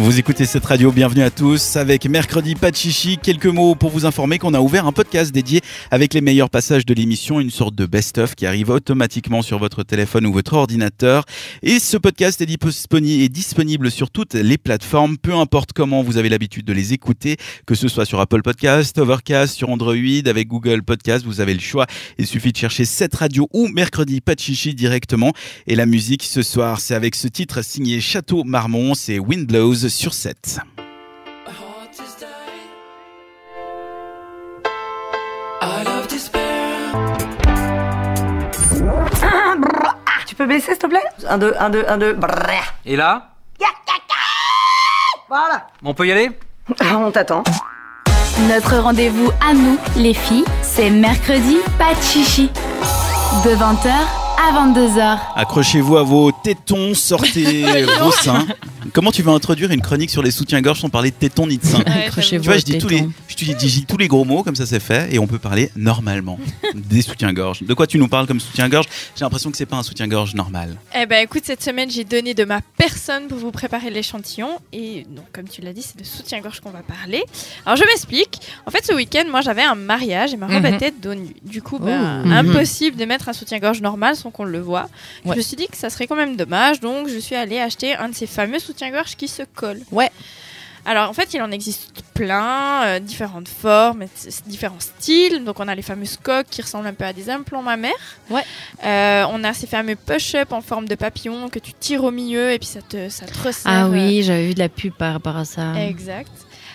[0.04, 1.76] Vous écoutez cette radio, bienvenue à tous.
[1.76, 5.60] Avec mercredi pas chichi, quelques mots pour vous informer qu'on a ouvert un podcast dédié
[5.92, 9.84] avec les meilleurs passages de l'émission, une sorte de best-of qui arrive automatiquement sur votre
[9.84, 11.24] téléphone ou votre ordinateur.
[11.62, 16.16] Et ce podcast est disponi- est disponible sur toutes les plateformes, peu importe comment vous
[16.16, 19.94] avez l'habitude de les écouter, que ce soit sur Apple Podcast, Overcast, sur Android,
[20.26, 21.86] avec Google Podcast, vous avez le choix.
[22.18, 25.32] Il suffit de chercher cette radio ou mercredi pas chichi directement.
[25.68, 29.91] Et la musique ce soir, c'est avec ce titre signé Château Marmont, c'est Wind Blows
[29.92, 30.58] sur 7.
[31.46, 32.72] heart is dying.
[35.62, 36.40] Out of despair.
[40.26, 41.04] Tu peux baisser, s'il te plaît?
[41.28, 42.14] Un, deux, un, deux, un, deux.
[42.14, 42.74] Brrr.
[42.84, 43.28] Et là?
[45.28, 45.66] Voilà.
[45.82, 46.30] On peut y aller?
[46.94, 47.42] On t'attend.
[48.48, 52.50] Notre rendez-vous à nous, les filles, c'est mercredi, pas de chichi.
[53.44, 55.18] De 20h à 22h.
[55.36, 57.64] Accrochez-vous à vos tétons, sortez
[58.00, 58.44] vos seins.
[58.92, 61.64] Comment tu veux introduire une chronique sur les soutiens-gorge sans parler de tétons ni de
[61.64, 64.08] seins Ouais, Accrochez-vous Tu vois, je dis, tous les, je te dis, dis tous les
[64.08, 66.38] gros mots, comme ça c'est fait, et on peut parler normalement
[66.74, 67.62] des soutiens-gorge.
[67.62, 70.76] De quoi tu nous parles comme soutien-gorge J'ai l'impression que c'est pas un soutien-gorge normal.
[71.00, 75.06] Eh ben écoute, cette semaine j'ai donné de ma personne pour vous préparer l'échantillon et
[75.08, 77.22] donc comme tu l'as dit, c'est de soutien-gorge qu'on va parler.
[77.64, 78.40] Alors je m'explique.
[78.66, 80.74] En fait, ce week-end, moi j'avais un mariage et ma robe Mhm.
[80.74, 81.28] était dos nu.
[81.44, 82.26] Du coup, ben, Oh.
[82.26, 82.32] Mhm.
[82.32, 84.88] impossible de mettre un soutien-gorge normal sans qu'on le voit.
[85.24, 85.32] Ouais.
[85.32, 87.94] Je me suis dit que ça serait quand même dommage, donc je suis allée acheter
[87.94, 89.80] un de ces fameux soutiens-gorge qui se colle.
[89.90, 90.10] Ouais.
[90.84, 94.04] Alors en fait, il en existe plein, euh, différentes formes,
[94.46, 95.44] différents styles.
[95.44, 97.92] Donc on a les fameuses coques qui ressemblent un peu à des implants mammaires.
[98.30, 98.42] Ouais.
[98.84, 102.50] Euh, on a ces fameux push-up en forme de papillon que tu tires au milieu
[102.50, 103.72] et puis ça te, ça te resserre.
[103.72, 105.74] Ah euh, oui, j'avais vu de la pub par rapport à ça.
[105.80, 106.30] Exact.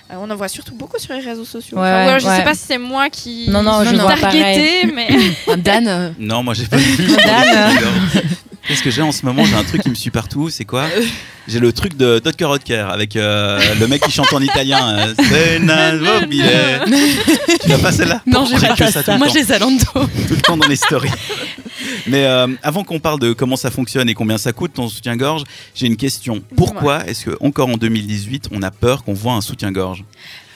[0.09, 1.77] Euh, on en voit surtout beaucoup sur les réseaux sociaux.
[1.77, 2.37] Ouais, Enfin, ouais, voilà, je ouais.
[2.37, 5.09] sais pas si c'est moi qui Non, non, je targetée, mais
[5.57, 7.07] Dan, euh, Non, moi j'ai pas vu.
[7.07, 7.77] Dan.
[8.67, 9.45] Qu'est-ce que j'ai en ce moment?
[9.45, 10.85] J'ai un truc qui me suit partout, c'est quoi?
[11.47, 14.97] J'ai le truc de Dotker Hotker avec euh, le mec qui chante en italien.
[14.97, 16.43] euh, C'est mobile.
[17.61, 18.21] Tu l'as pas celle-là?
[18.25, 19.17] Non, j'ai pas ça.
[19.17, 19.85] Moi, j'ai Zalando.
[19.93, 21.09] tout le temps dans les stories.
[22.07, 25.43] Mais euh, avant qu'on parle de comment ça fonctionne et combien ça coûte ton soutien-gorge,
[25.73, 26.41] j'ai une question.
[26.55, 30.03] Pourquoi est-ce que encore en 2018 on a peur qu'on voit un soutien-gorge?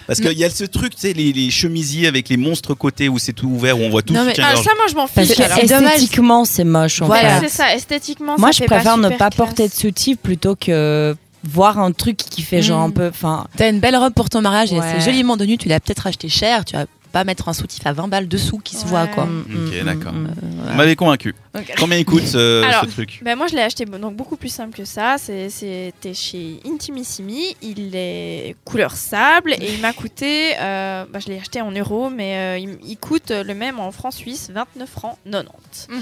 [0.07, 3.09] Parce qu'il y a ce truc, tu sais, les, les chemisiers avec les monstres côtés
[3.09, 5.07] où c'est tout ouvert, où on voit tout Non, mais- Ah, ça, moi je m'en
[5.07, 5.31] fiche.
[5.39, 7.01] esthétiquement, c'est moche.
[7.01, 7.39] En Voilà.
[7.41, 9.35] C'est ça, esthétiquement, Moi, ça je fait pas préfère ne pas classe.
[9.35, 12.89] porter de soutif plutôt que voir un truc qui fait genre Mm.
[12.89, 13.07] un peu.
[13.07, 15.57] Enfin, T'as une belle robe pour ton mariage et c'est joliment de nu.
[15.57, 16.65] Tu l'as peut-être acheté cher.
[16.65, 18.89] Tu vas pas mettre un soutif à 20 balles dessous qui se Ouais.
[18.89, 19.23] voit, quoi.
[19.25, 20.13] Ok, mm, d'accord.
[20.13, 20.33] mm, mm.
[20.69, 21.35] Vous m'avez convaincu.
[21.55, 21.73] Ok.
[21.77, 24.49] Combien il coûte ce, Alors, ce truc Ben moi je l'ai acheté donc beaucoup plus
[24.49, 25.17] simple que ça.
[25.17, 27.55] C'était chez Intimissimi.
[27.61, 30.53] Il est couleur sable et il m'a coûté.
[30.59, 33.91] euh, bah, je l'ai acheté en euros, mais euh, il, il coûte le même en
[33.91, 35.87] francs suisses, 29 francs 90.
[35.89, 36.01] Mhm.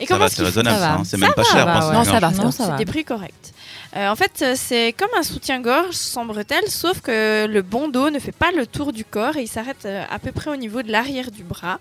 [0.00, 1.02] Et Ça comment va, c'est raisonnable, hein.
[1.04, 1.92] C'est Ça même pas va, cher.
[1.92, 2.32] Non, ça va.
[2.52, 3.52] C'est des prix corrects.
[3.96, 8.20] Euh, en fait, euh, c'est comme un soutien-gorge sans bretelles, sauf que le bandeau ne
[8.20, 10.82] fait pas le tour du corps et il s'arrête euh, à peu près au niveau
[10.82, 11.80] de l'arrière du bras.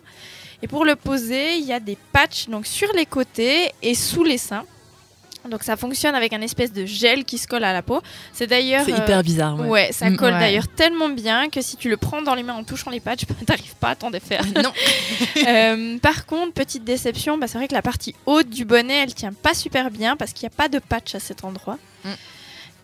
[0.64, 4.24] Et pour le poser, il y a des patchs donc sur les côtés et sous
[4.24, 4.66] les seins.
[5.50, 8.02] Donc ça fonctionne avec un espèce de gel qui se colle à la peau.
[8.34, 9.58] C'est d'ailleurs C'est euh, hyper bizarre.
[9.60, 9.68] ouais.
[9.68, 10.40] Ouais, ça Mm, colle ouais.
[10.40, 13.24] d'ailleurs tellement bien que si tu le prends dans les mains en touchant les patchs,
[13.46, 14.44] t'arrives pas à t'en défaire.
[14.62, 14.72] Non.
[15.48, 19.14] Euh, par contre, petite déception, bah, c'est vrai que la partie haute du bonnet, elle
[19.14, 21.78] tient pas super bien parce qu'il n'y a pas de patch à cet endroit.
[22.04, 22.10] Mm.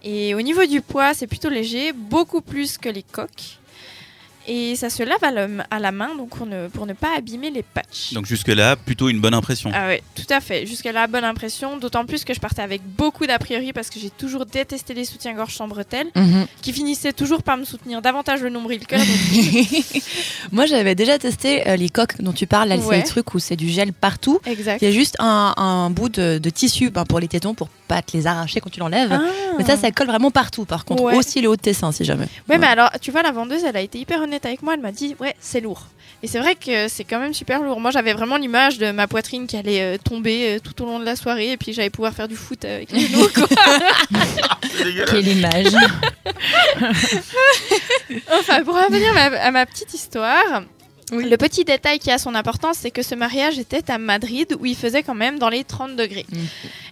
[0.03, 3.57] Et au niveau du poids, c'est plutôt léger, beaucoup plus que les coques.
[4.47, 7.09] Et ça se lave à la, à la main donc pour ne, pour ne pas
[7.17, 8.13] abîmer les patchs.
[8.13, 9.71] Donc jusque-là, plutôt une bonne impression.
[9.73, 10.65] Ah ouais, tout à fait.
[10.67, 11.77] Jusqu'à là, bonne impression.
[11.77, 15.05] D'autant plus que je partais avec beaucoup d'a priori parce que j'ai toujours détesté les
[15.05, 16.45] soutiens-gorge sans bretelles, Mhm.
[16.61, 19.01] qui finissaient toujours par me soutenir davantage le nombril que la.
[20.51, 22.69] Moi, j'avais déjà testé euh, les coques dont tu parles.
[22.69, 22.83] Là, Ouais.
[22.97, 24.39] c'est des trucs où c'est du gel partout.
[24.45, 24.81] Exact.
[24.81, 27.69] Il y a juste un, un bout de, de tissu ben, pour les tétons pour
[27.87, 29.11] pas te les arracher quand tu l'enlèves.
[29.11, 29.21] Ah.
[29.57, 30.65] Mais ça, ça colle vraiment partout.
[30.65, 31.15] Par contre, Ouais.
[31.15, 32.27] aussi le haut de tes seins, si jamais.
[32.49, 34.73] Ouais, mais alors, tu vois, la vendeuse, elle a été hyper honnête avec moi.
[34.73, 35.87] Elle m'a dit, ouais, c'est lourd.
[36.23, 37.79] Et c'est vrai que c'est quand même super lourd.
[37.79, 40.99] Moi, j'avais vraiment l'image de ma poitrine qui allait euh, tomber euh, tout au long
[40.99, 43.47] de la soirée et puis j'allais pouvoir faire du foot avec les genoux, quoi.
[45.07, 45.73] Quelle image.
[48.31, 50.63] enfin, pour revenir à ma, à ma petite histoire.
[51.11, 54.65] Le petit détail qui a son importance, c'est que ce mariage était à Madrid où
[54.65, 56.25] il faisait quand même dans les 30 degrés.
[56.31, 56.37] Mm.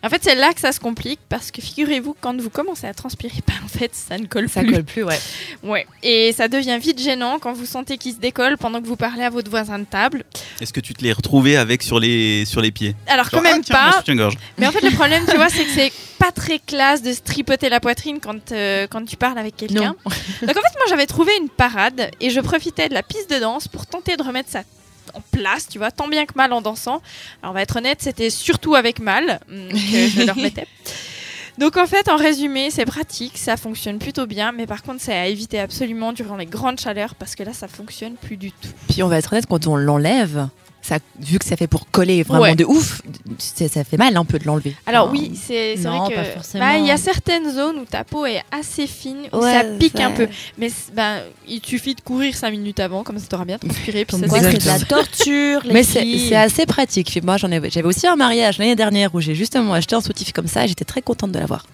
[0.04, 2.94] En fait, c'est là que ça se complique parce que figurez-vous, quand vous commencez à
[2.94, 4.74] transpirer, bah, en fait, ça ne colle Ça plus.
[4.74, 5.20] colle plus, ouais.
[5.64, 5.88] Ouais.
[6.04, 9.24] Et ça devient vite gênant quand vous sentez qu'il se décolle pendant que vous parlez
[9.24, 10.26] à votre voisin de table.
[10.60, 13.42] Est-ce que tu te l'es retrouvé avec sur les, sur les pieds Alors, Genre, quand
[13.42, 14.36] même ah, tiens, mon pas.
[14.58, 17.22] Mais en fait, le problème, tu vois, c'est que c'est pas très classe de se
[17.22, 19.96] tripoter la poitrine quand, euh, quand tu parles avec quelqu'un.
[20.06, 23.40] Donc, en fait, moi, j'avais trouvé une parade et je profitais de la piste de
[23.40, 24.64] danse pour tenter de remettre ça
[25.14, 27.02] en place, tu vois, tant bien que mal en dansant.
[27.42, 30.68] Alors, on va être honnête, c'était surtout avec mal hum, que je le remettais.
[31.58, 35.14] Donc en fait, en résumé, c'est pratique, ça fonctionne plutôt bien, mais par contre, c'est
[35.14, 38.70] à éviter absolument durant les grandes chaleurs parce que là, ça fonctionne plus du tout.
[38.90, 40.48] Puis on va être honnête, quand on l'enlève,
[40.86, 42.56] ça, vu que ça fait pour coller vraiment Ouais.
[42.56, 43.02] de ouf,
[43.40, 44.76] ça fait mal un peu de l'enlever.
[44.86, 46.66] Alors Enfin, oui, c'est vrai pas que forcément.
[46.66, 49.64] bah, il y a certaines zones où ta peau est assez fine, où Ouais, ça
[49.80, 50.28] pique un peu,
[50.58, 54.18] mais bah, il suffit de courir 5 minutes avant, comme ça t'auras bien transpiré, puis
[54.20, 57.18] c'est de la torture, les Mais c'est assez pratique.
[57.24, 60.34] Moi, j'en ai- j'avais aussi un mariage l'année dernière où j'ai justement acheté un soutif
[60.34, 61.66] comme ça et j'étais très contente de l'avoir.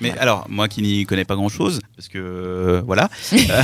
[0.00, 3.62] Mais alors, moi qui n'y connais pas grand-chose, parce que euh, voilà, euh,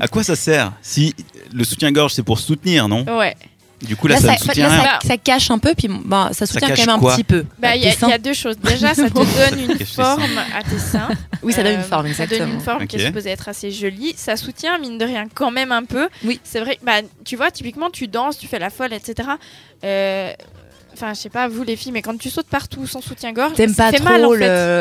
[0.00, 1.14] à quoi ça sert Si
[1.52, 3.04] le soutien-gorge c'est pour soutenir, non?
[3.18, 3.34] Ouais.
[3.82, 4.98] Du coup là, Là, ça soutient là, rien.
[5.02, 7.44] ça- ça cache un peu, puis bah, ça soutient quand même un petit peu.
[7.58, 8.06] Bah, il y, a- Tes seins.
[8.06, 8.56] il y a deux choses.
[8.56, 10.22] Déjà, ça te donne une forme
[10.56, 11.08] à tes seins.
[11.42, 12.54] Oui, ça donne une Euh, forme, Ça donne exactement.
[12.54, 14.14] une forme qui est supposée être assez jolie.
[14.16, 16.08] Ça soutient, mine de rien, quand même un peu.
[16.24, 16.40] Oui.
[16.44, 19.28] C'est vrai, bah, tu vois, typiquement, tu danses, tu fais la folle, etc.
[19.84, 20.32] Euh,
[20.94, 23.74] Enfin, je sais pas, vous les filles, mais quand tu sautes partout sans soutien-gorge, T'aimes
[23.74, 24.38] pas trop mal en fait.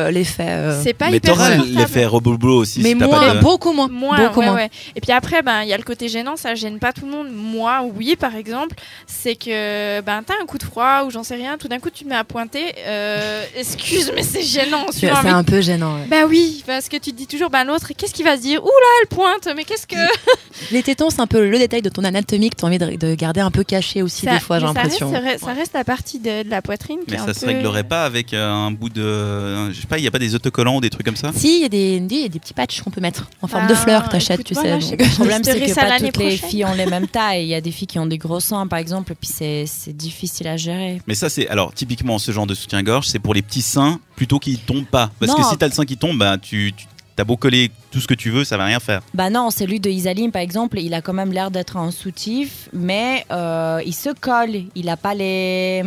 [0.07, 0.45] le- l'effet.
[0.47, 1.35] euh, C'est pas Mais hyper
[1.65, 2.81] l'effet rebolo aussi.
[2.81, 3.39] Mais si t'as moins, pas de...
[3.39, 3.87] beaucoup moins.
[3.87, 4.55] Moins, beaucoup ouais, moins.
[4.55, 4.69] ouais.
[4.95, 7.11] Et puis après, ben, il y a le côté gênant, ça gêne pas tout le
[7.11, 7.27] monde.
[7.33, 8.75] Moi, oui, par exemple,
[9.07, 11.89] c'est que ben, t'as un coup de froid ou j'en sais rien, tout d'un coup
[11.89, 12.73] tu te mets à pointer.
[12.85, 14.85] euh, excuse, mais c'est gênant.
[14.91, 15.95] C'est un peu gênant.
[15.95, 16.05] ouais.
[16.09, 18.63] Bah oui, parce que tu te dis toujours, ben l'autre, qu'est-ce qu'il va se dire?
[18.63, 19.95] Ouh là, elle pointe, mais qu'est-ce que.
[20.71, 22.95] Les tétons, c'est un peu le détail de ton anatomie que tu as envie de,
[22.95, 25.09] de garder un peu caché aussi Ça- des fois, j'ai l'impression.
[25.09, 27.47] reste- Ça reste, ça reste la partie de, de la poitrine Mais ça se peu-
[27.47, 29.71] réglerait pas avec euh, un bout de.
[29.71, 31.57] Je sais pas, il y a pas des autocollants ou des trucs comme ça Si,
[31.57, 33.67] il y, a des- il y a des petits patchs qu'on peut mettre en forme
[33.67, 34.79] de Ah, fleurs que t'achètes, tu sais.
[34.79, 37.43] Le problème, c'est que ça pas toutes les filles ont les mêmes tailles.
[37.43, 39.65] Il y a des filles qui ont des gros seins, par exemple, et puis c'est
[39.65, 41.01] c'est difficile à gérer.
[41.07, 41.47] Mais ça, c'est.
[41.47, 45.11] Alors, typiquement, ce genre de soutien-gorge, c'est pour les petits seins plutôt qui tombent pas.
[45.19, 45.37] Parce Non.
[45.37, 46.73] que si t'as le sein qui tombe, bah, tu.
[46.75, 46.85] tu
[47.15, 49.01] T'as beau coller tout ce que tu veux, ça va rien faire.
[49.13, 52.69] Bah non, celui de Isaline, par exemple, il a quand même l'air d'être un soutif,
[52.73, 54.63] mais euh, il se colle.
[54.75, 55.83] Il a pas les.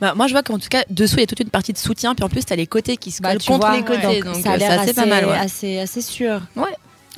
[0.00, 1.78] Bah, moi, je vois qu'en tout cas, dessous, il y a toute une partie de
[1.78, 3.84] soutien, puis en plus, t'as les côtés qui se Bah, collent tu contre vois, les
[3.84, 4.22] côtés.
[4.22, 5.26] donc Donc, ça a l'air c'est assez, assez pas mal.
[5.26, 5.36] ouais.
[5.36, 6.40] assez, assez sûr.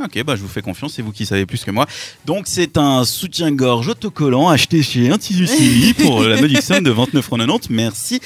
[0.03, 1.86] Ok, bah je vous fais confiance, c'est vous qui savez plus que moi.
[2.24, 7.66] Donc c'est un soutien-gorge autocollant acheté chez Intilucili pour la modique somme de 29,90€.
[7.68, 8.18] Merci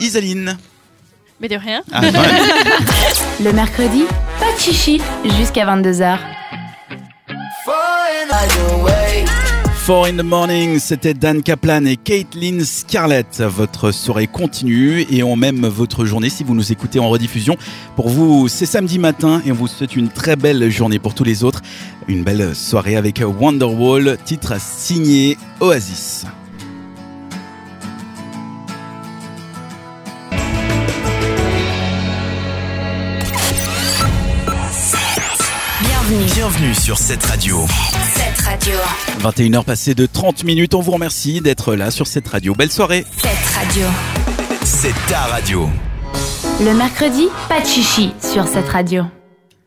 [0.00, 0.58] Isaline.
[1.40, 1.82] Mais de rien.
[1.90, 2.10] Ah, ouais.
[3.42, 4.02] Le mercredi,
[4.38, 5.00] pas de chichi
[5.38, 6.18] jusqu'à 22h.
[9.86, 13.42] Four in the morning, c'était Dan Kaplan et Caitlin Scarlett.
[13.42, 17.56] Votre soirée continue et on même votre journée si vous nous écoutez en rediffusion.
[17.94, 21.24] Pour vous, c'est samedi matin et on vous souhaite une très belle journée pour tous
[21.24, 21.60] les autres.
[22.08, 26.24] Une belle soirée avec Wonderwall, titre signé Oasis.
[36.14, 36.32] Bienvenue.
[36.32, 37.66] Bienvenue sur cette radio.
[38.14, 38.74] Cette radio.
[39.18, 42.54] 21h passées de 30 minutes, on vous remercie d'être là sur cette radio.
[42.54, 43.86] Belle soirée Cette radio.
[44.62, 45.68] C'est ta radio.
[46.60, 49.02] Le mercredi, pas de chichi sur cette radio.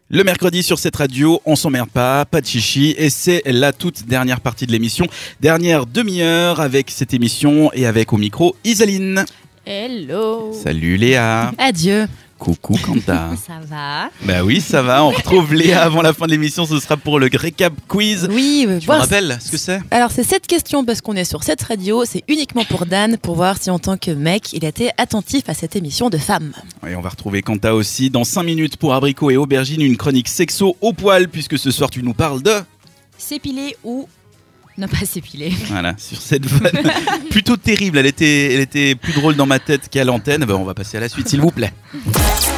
[0.09, 4.05] Le mercredi sur cette radio, on s'emmerde pas, pas de chichi, et c'est la toute
[4.05, 5.05] dernière partie de l'émission.
[5.41, 9.25] Dernière demi-heure avec cette émission et avec au micro Isaline.
[9.65, 10.53] Hello.
[10.53, 11.51] Salut Léa.
[11.57, 12.07] Adieu.
[12.37, 13.31] Coucou Kanta.
[13.47, 15.03] Ça va bah oui, ça va.
[15.03, 16.65] On retrouve Léa avant la fin de l'émission.
[16.65, 18.27] Ce sera pour le récap quiz.
[18.31, 21.23] Oui, Tu me voir- rappelles ce que c'est Alors c'est cette question parce qu'on est
[21.25, 24.65] sur cette radio, c'est uniquement pour Dan pour voir si en tant que mec il
[24.65, 26.53] a été attentif à cette émission de femmes.
[26.87, 30.27] Et on va retrouver Kanta aussi dans 5 minutes pour Abricot et Aubergine, une chronique
[30.27, 32.53] sexo au poil, puisque ce soir tu nous parles de.
[33.17, 34.07] S'épiler ou
[34.77, 36.91] ne pas s'épiler Voilà, sur cette vanne
[37.31, 37.97] plutôt terrible.
[37.97, 40.45] Elle était, elle était plus drôle dans ma tête qu'à l'antenne.
[40.45, 41.73] Ben, on va passer à la suite, s'il vous plaît.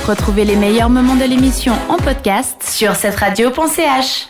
[0.07, 4.30] Retrouvez les meilleurs moments de l'émission en podcast sur cette radio.ch.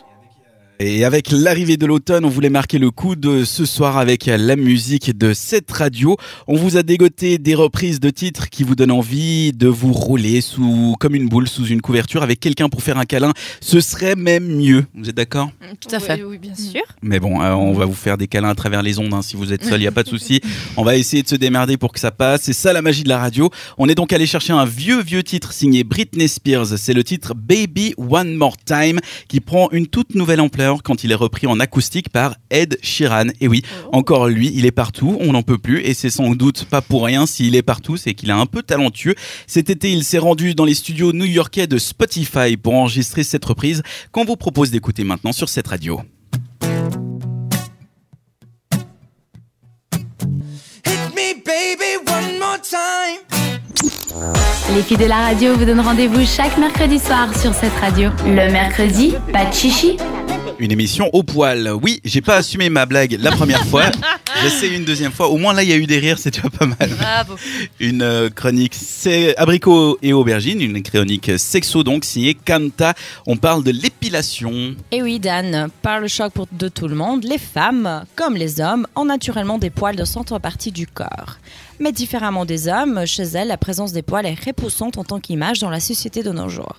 [0.81, 4.55] Et avec l'arrivée de l'automne, on voulait marquer le coup de ce soir avec la
[4.55, 6.15] musique de cette radio.
[6.47, 10.39] On vous a dégoté des reprises de titres qui vous donnent envie de vous rouler
[10.39, 13.33] sous, comme une boule sous une couverture avec quelqu'un pour faire un câlin.
[13.59, 14.85] Ce serait même mieux.
[14.95, 15.51] Vous êtes d'accord?
[15.81, 16.13] Tout à fait.
[16.13, 16.83] Oui, oui, bien sûr.
[17.01, 19.13] Mais bon, euh, on va vous faire des câlins à travers les ondes.
[19.13, 19.21] hein.
[19.21, 20.39] Si vous êtes seul, il n'y a pas de souci.
[20.77, 22.43] On va essayer de se démerder pour que ça passe.
[22.43, 23.49] C'est ça la magie de la radio.
[23.77, 26.77] On est donc allé chercher un vieux, vieux titre signé Britney Spears.
[26.77, 31.11] C'est le titre Baby One More Time qui prend une toute nouvelle ampleur quand il
[31.11, 33.27] est repris en acoustique par Ed Sheeran.
[33.41, 35.17] Et oui, encore lui, il est partout.
[35.19, 35.81] On n'en peut plus.
[35.81, 37.97] Et c'est sans doute pas pour rien s'il est partout.
[37.97, 39.15] C'est qu'il est un peu talentueux.
[39.47, 43.81] Cet été, il s'est rendu dans les studios new-yorkais de Spotify pour enregistrer cette reprise
[44.11, 46.01] qu'on vous propose d'écouter maintenant sur cette radio.
[54.75, 58.11] Les filles de la radio vous donnent rendez-vous chaque mercredi soir sur cette radio.
[58.25, 59.97] Le mercredi, pas de chichi.
[60.59, 61.71] Une émission au poil.
[61.81, 63.85] Oui, j'ai pas assumé ma blague la première fois.
[64.43, 65.29] J'essaie une deuxième fois.
[65.29, 66.89] Au moins là, il y a eu des rires, c'est déjà pas mal.
[66.97, 67.35] Bravo.
[67.79, 72.93] Une euh, chronique c'est abricot et aubergine, une chronique sexo donc signée Kanta.
[73.25, 74.51] On parle de l'épilation.
[74.91, 78.35] Et Eh oui, Dan, par le choc pour de tout le monde, les femmes, comme
[78.35, 81.37] les hommes, ont naturellement des poils de centre partie du corps.
[81.79, 85.59] Mais différemment des hommes, chez elles, la présence des poils est repoussante en tant qu'image
[85.59, 86.75] dans la société de nos jours.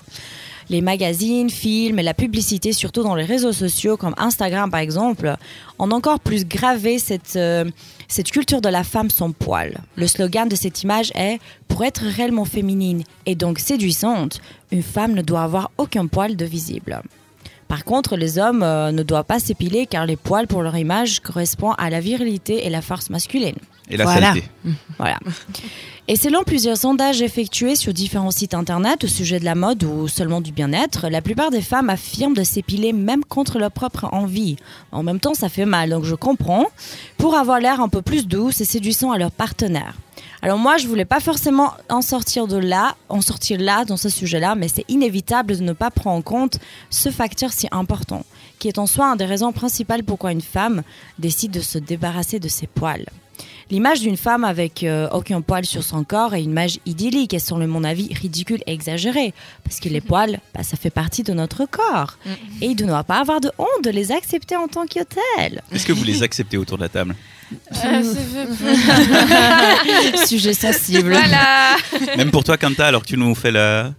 [0.70, 5.34] Les magazines, films et la publicité, surtout dans les réseaux sociaux comme Instagram par exemple,
[5.78, 7.64] ont encore plus gravé cette, euh,
[8.08, 9.78] cette culture de la femme sans poil.
[9.96, 14.40] Le slogan de cette image est Pour être réellement féminine et donc séduisante,
[14.70, 17.02] une femme ne doit avoir aucun poil de visible.
[17.68, 21.20] Par contre, les hommes euh, ne doivent pas s'épiler car les poils pour leur image
[21.20, 23.54] correspondent à la virilité et la force masculine.
[23.88, 24.32] Et la Voilà.
[24.34, 24.46] saleté.
[24.98, 25.18] Voilà.
[26.12, 30.08] Et selon plusieurs sondages effectués sur différents sites internet au sujet de la mode ou
[30.08, 34.56] seulement du bien-être, la plupart des femmes affirment de s'épiler même contre leur propre envie.
[34.90, 36.66] En même temps, ça fait mal, donc je comprends,
[37.16, 39.94] pour avoir l'air un peu plus douce et séduisant à leur partenaire.
[40.42, 44.08] Alors moi, je voulais pas forcément en sortir de là, en sortir là dans ce
[44.08, 46.58] sujet-là, mais c'est inévitable de ne pas prendre en compte
[46.90, 48.24] ce facteur si important,
[48.58, 50.82] qui est en soi une des raisons principales pourquoi une femme
[51.20, 53.06] décide de se débarrasser de ses poils.
[53.70, 57.38] L'image d'une femme avec euh, aucun poil sur son corps est une image idyllique et
[57.38, 59.32] selon mon avis ridicule et exagérée.
[59.64, 62.18] Parce que les poils, bah, ça fait partie de notre corps.
[62.60, 65.00] Et il ne doit pas avoir de honte de les accepter en tant que
[65.36, 65.62] tels.
[65.72, 67.14] Est-ce que vous les acceptez autour de la table?
[67.84, 68.02] Euh,
[70.16, 71.10] c'est- Sujet sensible.
[71.10, 71.76] voilà.
[72.16, 73.92] Même pour toi, Kanta, alors que tu nous fais la.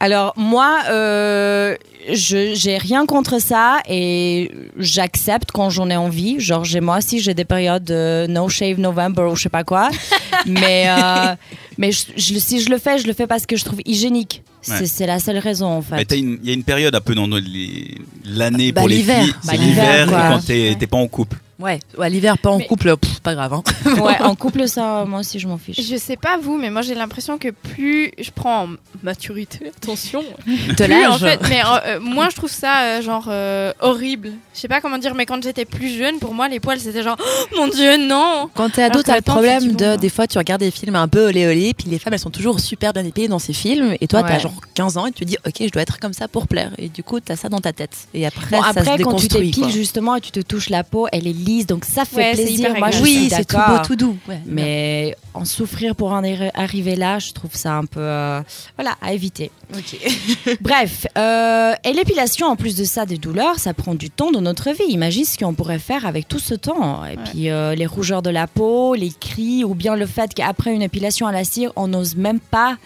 [0.00, 1.76] Alors moi, euh,
[2.12, 6.38] je j'ai rien contre ça et j'accepte quand j'en ai envie.
[6.40, 9.64] Genre j'ai moi aussi j'ai des périodes euh, no shave November ou je sais pas
[9.64, 9.90] quoi.
[10.46, 11.34] mais euh,
[11.78, 14.42] mais je- je- si je le fais, je le fais parce que je trouve hygiénique.
[14.62, 14.86] C'est Ouais.
[14.86, 16.06] c'est la seule raison en fait.
[16.12, 17.94] Il y a une période un peu dans les-
[18.24, 19.22] l'année Bah, pour les l'hiver.
[19.22, 19.32] filles.
[19.44, 20.28] Bah, C'est l'hiver, l'hiver et quoi.
[20.30, 21.36] quand t'es t'es pas en couple.
[21.58, 23.52] Ouais, ouais l'hiver pas en Mais- couple, pff, pas grave.
[23.52, 23.62] Hein.
[24.00, 25.80] Ouais, en couple ça, moi aussi je m'en fiche.
[25.80, 28.68] Je sais pas vous, mais moi j'ai l'impression que plus je prends en
[29.02, 31.10] maturité, attention, De plus l'âge.
[31.10, 34.32] en fait, mais euh, euh, moi je trouve ça euh, genre euh, horrible.
[34.58, 37.04] Je sais pas comment dire, mais quand j'étais plus jeune, pour moi les poils c'était
[37.04, 38.50] genre oh, mon dieu non.
[38.56, 39.94] Quand t'es ado, t'as le problème de.
[39.94, 42.30] Des fois, tu regardes des films un peu olé olé, puis les femmes, elles sont
[42.30, 43.94] toujours super bien épilées dans ces films.
[44.00, 44.40] Et toi, t'as Ouais.
[44.40, 46.72] genre 15 ans et tu te dis, ok, je dois être comme ça pour plaire.
[46.76, 47.96] Et du coup, t'as ça dans ta tête.
[48.14, 50.82] Et après, Bon, ça se après, quand tu t'épiles justement et tu te touches la
[50.82, 52.74] peau, elle est lisse, donc ça fait Ouais, plaisir.
[52.78, 54.16] Moi, je Oui, c'est tout beau, tout doux.
[54.28, 54.40] Ouais.
[54.44, 58.40] Mais en souffrir pour en arri- arriver là, je trouve ça un peu, euh,
[58.76, 59.52] voilà, à éviter.
[60.60, 64.40] Bref, euh, et l'épilation, en plus de ça, des douleurs, ça prend du temps dans
[64.48, 64.90] notre vie.
[64.90, 67.04] Imagine ce qu'on pourrait faire avec tout ce temps.
[67.04, 70.74] Et puis euh, les rougeurs de la peau, les cris, ou bien le fait qu'après
[70.74, 72.76] une épilation à la cire, on n'ose même pas.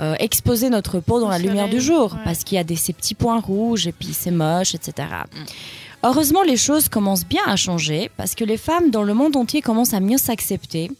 [0.00, 2.18] euh, exposer notre peau dans Au la lumière du jour ouais.
[2.24, 5.06] parce qu'il y a des, ces petits points rouges et puis c'est moche, etc.
[6.06, 9.62] Heureusement, les choses commencent bien à changer parce que les femmes dans le monde entier
[9.62, 10.90] commencent à mieux s'accepter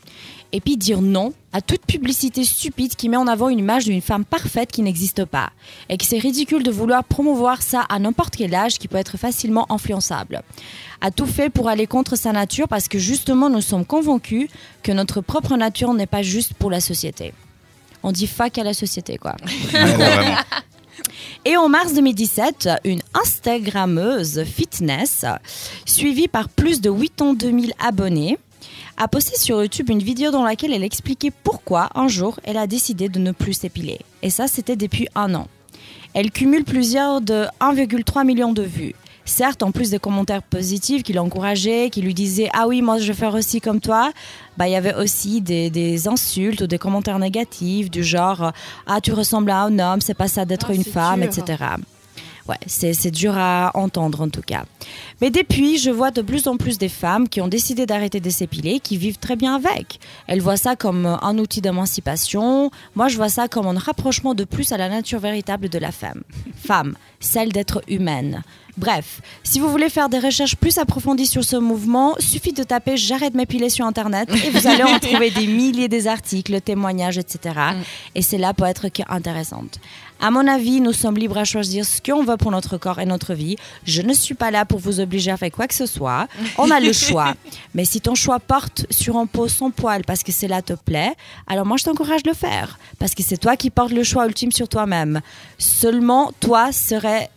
[0.53, 4.01] et puis dire non à toute publicité stupide qui met en avant une image d'une
[4.01, 5.51] femme parfaite qui n'existe pas
[5.91, 9.19] et que c'est ridicule de vouloir promouvoir ça à n'importe quel âge qui peut être
[9.19, 10.41] facilement influençable.
[11.03, 14.49] A tout fait pour aller contre sa nature parce que justement nous sommes convaincus
[14.83, 17.35] que notre propre nature n'est pas juste pour la société.
[18.03, 19.37] on dit fuck à la société, quoi.
[21.47, 25.27] Et en mars 2017, une Instagrammeuse fitness,
[25.85, 28.39] suivie par plus de 82 000 abonnés,
[28.97, 32.67] a posté sur YouTube une vidéo dans laquelle elle expliquait pourquoi un jour elle a
[32.67, 33.99] décidé de ne plus s'épiler.
[34.23, 35.49] Et ça, c'était depuis un an.
[36.15, 38.95] Elle cumule plusieurs de 1,3 million de vues.
[39.27, 43.07] Certes, en plus des commentaires positifs qui l'encourageaient, qui lui disaient Ah oui, moi je
[43.07, 44.13] vais faire aussi comme toi,
[44.59, 48.53] bah, il y avait aussi des, des insultes ou des commentaires négatifs du genre
[48.87, 51.31] Ah, tu ressembles à un homme, c'est pas ça d'être Ah, une femme, dur.
[51.39, 51.65] etc.
[52.47, 54.65] Ouais, c'est c'est dur à entendre en tout cas.
[55.23, 58.29] Mais depuis, je vois de plus en plus des femmes qui ont décidé d'arrêter de
[58.29, 59.99] s'épiler, qui vivent très bien avec.
[60.27, 62.71] Elles voient ça comme un outil d'émancipation.
[62.95, 65.91] Moi, je vois ça comme un rapprochement de plus à la nature véritable de la
[65.91, 66.23] femme.
[66.63, 68.43] Femme, celle d'être humaine.
[68.77, 72.97] Bref, si vous voulez faire des recherches plus approfondies sur ce mouvement, suffit de taper
[72.97, 77.19] j'arrête de m'épiler sur internet et vous allez en trouver des milliers des articles, témoignages,
[77.19, 77.55] etc.
[78.15, 79.79] Et c'est là pour être intéressante.
[80.21, 83.05] À mon avis, nous sommes libres à choisir ce qu'on veut pour notre corps et
[83.07, 83.57] notre vie.
[83.85, 86.29] Je ne suis pas là pour vous obliger à faire quoi que ce soit.
[86.57, 87.35] On a le choix.
[87.75, 91.13] Mais si ton choix porte sur un pot sans poil parce que cela te plaît,
[91.47, 92.79] alors moi je t'encourage de le faire.
[92.99, 95.21] Parce que c'est toi qui portes le choix ultime sur toi-même.
[95.59, 97.31] Seulement toi serais...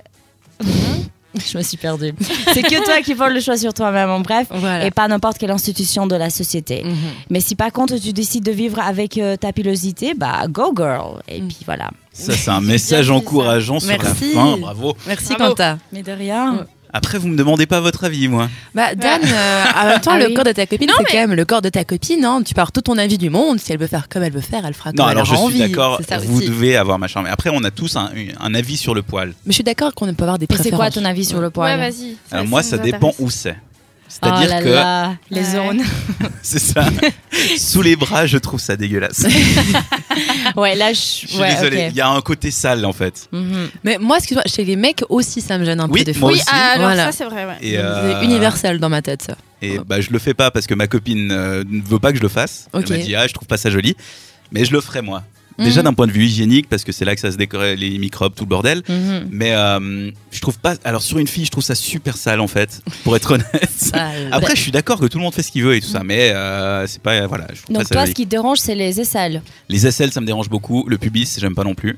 [1.46, 2.14] Je me suis perdue.
[2.54, 4.86] C'est que toi qui portes le choix sur toi-même, en bref, Voilà.
[4.86, 6.84] et pas n'importe quelle institution de la société.
[6.84, 6.96] Mhm.
[7.30, 11.22] Mais si par contre tu décides de vivre avec euh, ta pilosité, bah go girl.
[11.28, 11.90] Et puis voilà.
[12.14, 14.34] Ça, c'est un message encourageant sur Merci.
[14.34, 14.58] la fin.
[14.58, 14.96] Bravo.
[15.06, 15.52] Merci Bravo.
[15.52, 15.78] Quentin.
[15.94, 16.66] Mais de rien.
[16.94, 18.50] Après, vous me demandez pas votre avis, moi.
[18.74, 20.34] Bah Dan, euh, en même temps, Ah le oui.
[20.34, 22.24] corps de ta copine, Non, c'est mais- quand même le corps de ta copine.
[22.26, 22.42] Hein.
[22.46, 23.60] Tu pars tout ton avis du monde.
[23.60, 25.36] Si elle veut faire comme elle veut faire, elle fera comme Non, elle alors je
[25.36, 26.48] suis d'accord, vous aussi.
[26.48, 27.22] devez avoir machin.
[27.24, 28.10] Mais après, on a tous un,
[28.40, 29.30] un avis sur le poil.
[29.46, 30.80] Mais je suis d'accord qu'on ne peut avoir des Et c'est préférences.
[30.80, 32.16] quoi ton avis sur le Ouais, poil vas-y.
[32.32, 33.56] Alors moi, ça dépend où c'est.
[34.10, 35.82] Oh C'est-à-dire là que là, les zones.
[36.42, 36.86] c'est ça.
[37.58, 39.26] Sous les bras, je trouve ça dégueulasse.
[40.56, 41.88] ouais, là je Je suis ouais, désolé.
[41.92, 43.28] Il y a un côté sale en fait.
[43.32, 43.70] Mhm.
[43.84, 46.30] Mais moi, excuse-moi, chez les mecs aussi, ça me gêne un Oui, peu des moi
[46.30, 46.32] fois.
[46.32, 46.46] Oui, aussi.
[46.52, 47.06] ah, alors Voilà.
[47.06, 47.58] ça c'est vrai, ouais.
[47.62, 49.36] Et, C'est euh, universel dans ma tête, ça.
[49.62, 52.18] Et bah je le fais pas parce que ma copine euh, ne veut pas que
[52.18, 52.68] je le fasse.
[52.74, 52.84] Ok.
[52.90, 53.96] Elle m'a dit ah je trouve pas ça joli,
[54.52, 55.24] mais je le ferai moi.
[55.60, 55.86] Déjà Mhm.
[55.86, 58.34] d'un point de vue hygiénique parce que c'est là que ça se décore les microbes
[58.36, 58.84] tout le bordel.
[58.88, 59.28] Mhm.
[59.32, 60.76] Mais euh, je trouve pas.
[60.84, 63.92] Alors sur une fille, je trouve ça super sale en fait, pour être honnête.
[64.32, 66.04] Après, je suis d'accord que tout le monde fait ce qu'il veut et tout ça,
[66.04, 67.48] mais euh, c'est pas voilà.
[67.54, 69.42] Je Donc pas ça toi, ce qui te dérange, c'est les aisselles.
[69.70, 70.86] Les aisselles, ça me dérange beaucoup.
[70.88, 71.98] Le pubis, j'aime pas non plus.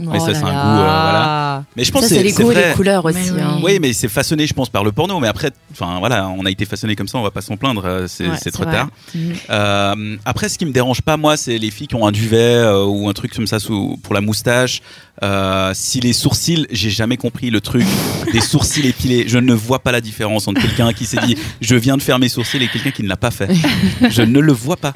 [0.00, 1.64] Mais Oh ça, là c'est un goût, euh, voilà.
[1.76, 3.18] Mais je pense c'est les goûts et les couleurs aussi.
[3.18, 3.40] Mais oui.
[3.42, 3.58] hein.
[3.62, 5.20] Oui, mais c'est façonné, je pense, par le porno.
[5.20, 7.82] Mais après, enfin voilà, on a été façonné comme ça, on va pas s'en plaindre.
[7.84, 8.88] euh, C'est Ouais, trop tard.
[9.14, 9.32] Mhm.
[9.50, 12.36] Euh, après, ce qui me dérange pas, moi, c'est les filles qui ont un duvet
[12.38, 14.80] euh, ou un truc comme ça sous, pour la moustache.
[15.22, 17.84] Euh, si les sourcils, j'ai jamais compris le truc
[18.32, 19.24] des sourcils épilés.
[19.26, 22.18] Je ne vois pas la différence entre quelqu'un qui s'est dit je viens de faire
[22.18, 23.48] mes sourcils et quelqu'un qui ne l'a pas fait.
[24.08, 24.92] Je ne le vois pas.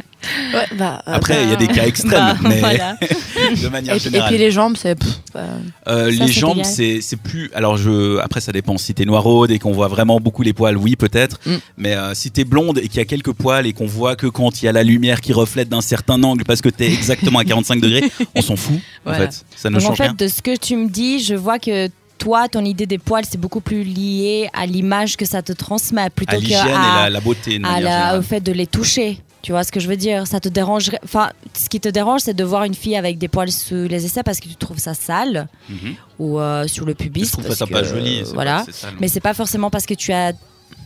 [0.55, 2.11] Ouais, bah, euh, Après, il y a des cas extrêmes,
[2.41, 2.97] Bah, mais voilà.
[3.63, 4.31] de manière Et, puis- et générale.
[4.31, 4.99] puis les jambes, c'est.
[5.35, 5.41] bah,
[5.89, 7.51] Euh, les jambes, c'est c'est plus.
[7.55, 8.19] Alors je.
[8.21, 8.79] Après, ça dépend.
[8.79, 11.39] Si t'es noiraude et qu'on voit vraiment beaucoup les poils, oui, peut-être.
[11.45, 11.55] Mm.
[11.77, 14.63] Mais si t'es blonde et qu'il y a quelques poils et qu'on voit que quand
[14.63, 17.45] il y a la lumière qui reflète d'un certain angle parce que t'es exactement à
[17.45, 18.79] 45 degrés, on s'en fout.
[19.05, 19.19] Voilà.
[19.19, 20.14] En fait, ça ne Donc en change fait, rien.
[20.15, 21.89] De ce que tu me dis, je vois que
[22.19, 26.09] toi, ton idée des poils, c'est beaucoup plus lié à l'image que ça te transmet
[26.11, 27.61] plutôt À l'hygiène et la, la beauté.
[27.65, 29.21] À la- au fait de les toucher.
[29.43, 30.27] Tu vois ce que je veux dire?
[30.27, 31.01] Ça te dérangerait.
[31.05, 34.07] Enfin, ce qui te dérange, c'est de voir une fille avec des poils sous les
[34.07, 35.95] aisselles parce que tu trouves ça sale Mhm.
[36.19, 37.27] ou euh, sur le pubis.
[37.27, 38.23] Je trouve parce ça pas que, joli.
[38.33, 38.63] Voilà.
[38.65, 38.95] pas- sale.
[39.01, 40.33] Mais c'est pas forcément parce que tu as.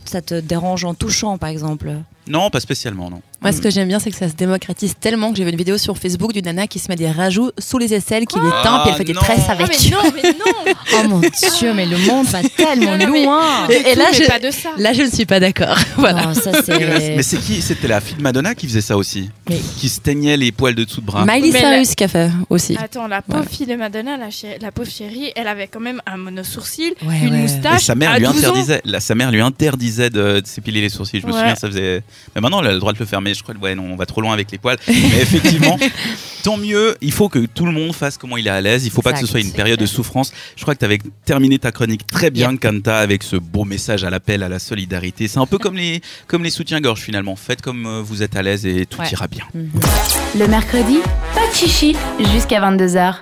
[0.03, 1.93] Ça te dérange en touchant, par exemple.
[2.29, 3.21] Non, pas spécialement, non.
[3.41, 5.55] Moi, ce que j'aime bien, c'est que ça se démocratise tellement que j'ai vu une
[5.57, 8.49] vidéo sur Facebook d'une nana qui se met des rajouts sous les aisselles, qui les
[8.63, 9.21] teint, puis elle fait des non.
[9.21, 9.67] tresses Ah, avec.
[9.69, 13.23] mais non, mais non Oh mon dieu, mais le monde va tellement Non, non, mais-
[13.25, 14.69] loin Et- et là, je- pas de ça.
[14.77, 15.75] Là, je ne suis pas d'accord.
[15.97, 16.25] voilà.
[16.27, 17.37] Non, ça Mais c'est.
[17.37, 17.61] qui?
[17.61, 19.29] C'était la fille de Madonna qui faisait ça aussi.
[19.49, 21.25] Mais- Qui se teignait les poils de dessous de bras.
[21.25, 22.77] Miley Mais Cyrus qui a fait aussi.
[22.77, 23.49] Attends, la pauvre Voilà.
[23.49, 27.19] fille de Madonna, la, chérie- la pauvre chérie, elle avait quand même un monosourcil, Ouais,
[27.23, 27.37] une ouais.
[27.37, 27.85] Et moustache.
[27.85, 28.49] sa mère à lui 12 ans.
[28.49, 31.21] interdisait, la, sa mère lui interdisait de, de s'épiler les sourcils.
[31.21, 31.39] Je me Ouais.
[31.39, 32.03] souviens, ça faisait.
[32.35, 33.21] Mais maintenant, elle a le droit de le faire.
[33.21, 34.77] Mais je crois que ouais, non, on va trop loin avec les poils.
[34.87, 35.77] Mais effectivement,
[36.43, 36.95] tant mieux.
[37.01, 38.85] Il faut que tout le monde fasse comment il est à l'aise.
[38.85, 40.31] Il faut pas que ce soit une période de souffrance.
[40.55, 44.03] Je crois que tu avais terminé ta chronique très bien, Kanta, avec ce beau message
[44.03, 45.27] à l'appel à la solidarité.
[45.27, 47.35] C'est un peu comme les, comme les soutiens-gorge finalement.
[47.35, 49.09] Faites comme euh, vous êtes à l'aise et tout Ouais.
[49.11, 49.45] ira bien.
[49.53, 50.97] Le mercredi,
[51.33, 51.95] pas de chichi
[52.33, 53.15] jusqu'à 22h.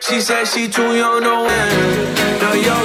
[0.00, 2.07] She said she too young to win.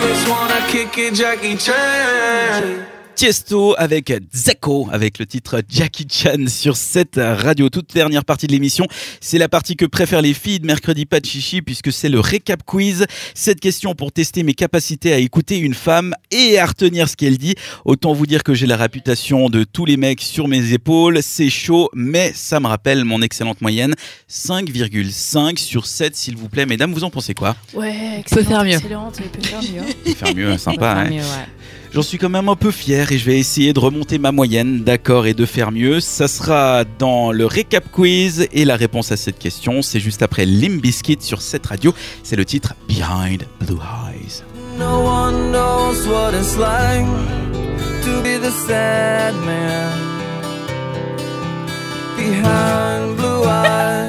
[0.04, 3.03] Youngest wanna kick it, Jackie Chan.
[3.16, 7.70] Tiesto avec Zeko avec le titre Jackie Chan sur cette radio.
[7.70, 8.88] Toute dernière partie de l'émission,
[9.22, 12.20] c'est la partie que préfèrent les filles de mercredi pas de chichi puisque c'est le
[12.20, 13.05] récap quiz.
[13.36, 17.38] Cette question pour tester mes capacités à écouter une femme et à retenir ce qu'elle
[17.38, 17.53] dit.
[17.86, 21.20] Autant vous dire que j'ai la réputation de tous les mecs sur mes épaules.
[21.22, 23.93] C'est chaud, mais ça me rappelle mon excellente moyenne
[24.30, 26.66] 5,5 sur 7 s'il vous plaît.
[26.66, 27.55] Mesdames, vous en pensez quoi?
[27.76, 28.72] Ouais, Peut faire mieux.
[28.74, 29.82] excellente, elle peut faire mieux.
[29.82, 30.14] hein.
[30.18, 30.93] Faire mieux, sympa.
[30.93, 31.09] Enfin, hein.
[31.11, 31.47] mieux, ouais.
[31.93, 34.83] J'en suis quand même un peu fier et je vais essayer de remonter ma moyenne,
[34.83, 35.99] d'accord, et de faire mieux.
[35.99, 40.47] Ça sera dans le récap quiz et la réponse à cette question, c'est juste après
[40.47, 41.93] Limbiskit sur cette radio.
[42.23, 44.41] C'est le titre Behind Blue Eyes.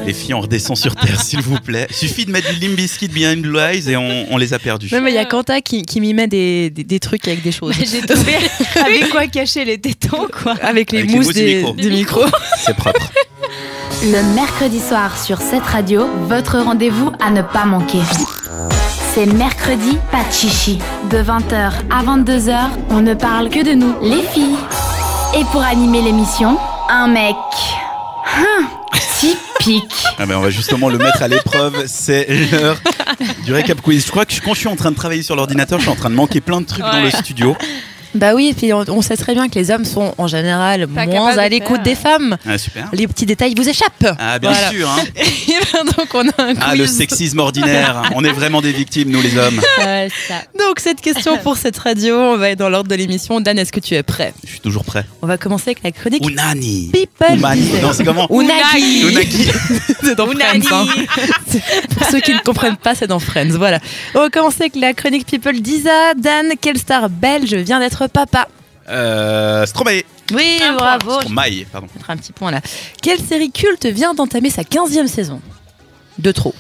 [0.07, 1.87] Les filles, on redescend sur Terre, s'il vous plaît.
[1.91, 4.91] Suffit de mettre du Limbiskit Behind Blue Eyes et on, on les a perdus.
[4.93, 7.43] Non, mais il y a Quanta qui, qui m'y met des, des, des trucs avec
[7.43, 7.75] des choses.
[7.79, 8.35] J'ai trouvé
[8.85, 10.55] avec quoi cacher les tétons, quoi.
[10.63, 11.73] Avec les Avec les mousses des, micro.
[11.73, 12.27] des micros.
[12.65, 13.11] C'est propre.
[14.03, 18.01] Le mercredi soir sur cette radio, votre rendez-vous à ne pas manquer.
[19.15, 20.79] C'est mercredi, pas de chichi.
[21.11, 22.59] De 20h à 22h,
[22.91, 24.57] on ne parle que de nous, les filles.
[25.39, 26.59] Et pour animer l'émission,
[26.91, 27.35] un mec.
[28.37, 28.67] Hum,
[29.21, 29.85] typique.
[30.19, 31.85] Ah ben on va justement le mettre à l'épreuve.
[31.87, 32.77] C'est l'heure
[33.45, 34.05] du récap quiz.
[34.07, 35.97] Je crois que quand je suis en train de travailler sur l'ordinateur, je suis en
[35.97, 37.57] train de manquer plein de trucs dans le studio.
[38.15, 40.87] Bah oui, et puis on, on sait très bien que les hommes sont en général
[40.89, 42.37] Pas moins à l'écoute des femmes.
[42.49, 42.89] Ah super.
[42.93, 44.07] Les petits détails vous échappent.
[44.19, 44.71] Ah bien Voilà.
[44.71, 44.89] sûr.
[44.89, 45.03] Hein.
[45.17, 48.03] Et ben donc on a un Ah le sexisme ordinaire.
[48.15, 49.61] On est vraiment des victimes nous les hommes.
[49.79, 50.43] Ça.
[50.59, 53.41] Donc cette question pour cette radio, on va être dans l'ordre de l'émission.
[53.41, 54.33] Dan, est-ce que tu es prêt?
[54.45, 55.05] Je suis toujours prêt.
[55.23, 56.91] On va commencer avec la chronique Unani.
[56.93, 57.39] People.
[57.39, 57.73] Unani.
[57.83, 59.03] Non c'est comment Unagi.
[59.09, 59.51] Unagi.
[60.03, 60.61] C'est dans Friends.
[60.73, 60.87] hein.
[61.97, 63.51] Pour ceux qui ne comprennent pas, c'est dans Friends.
[63.57, 63.79] Voilà.
[64.15, 66.15] On va commencer avec la chronique People d'Isa.
[66.17, 68.49] Dan, quelle star belge vient d'être papa
[68.89, 70.03] Euh, Stromae.
[70.35, 71.21] Oui, Un bravo.
[71.21, 71.87] Stromae, pardon.
[71.89, 72.61] Je vais mettre un petit point là.
[73.03, 75.41] Quelle série culte vient d'entamer sa 15e saison?
[76.19, 76.55] De trop.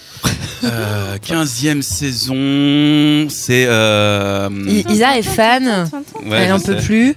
[0.65, 4.49] Euh, 15e saison, c'est euh,
[4.89, 5.89] Isa est fan.
[6.25, 7.15] ouais, Elle n'en peut plus.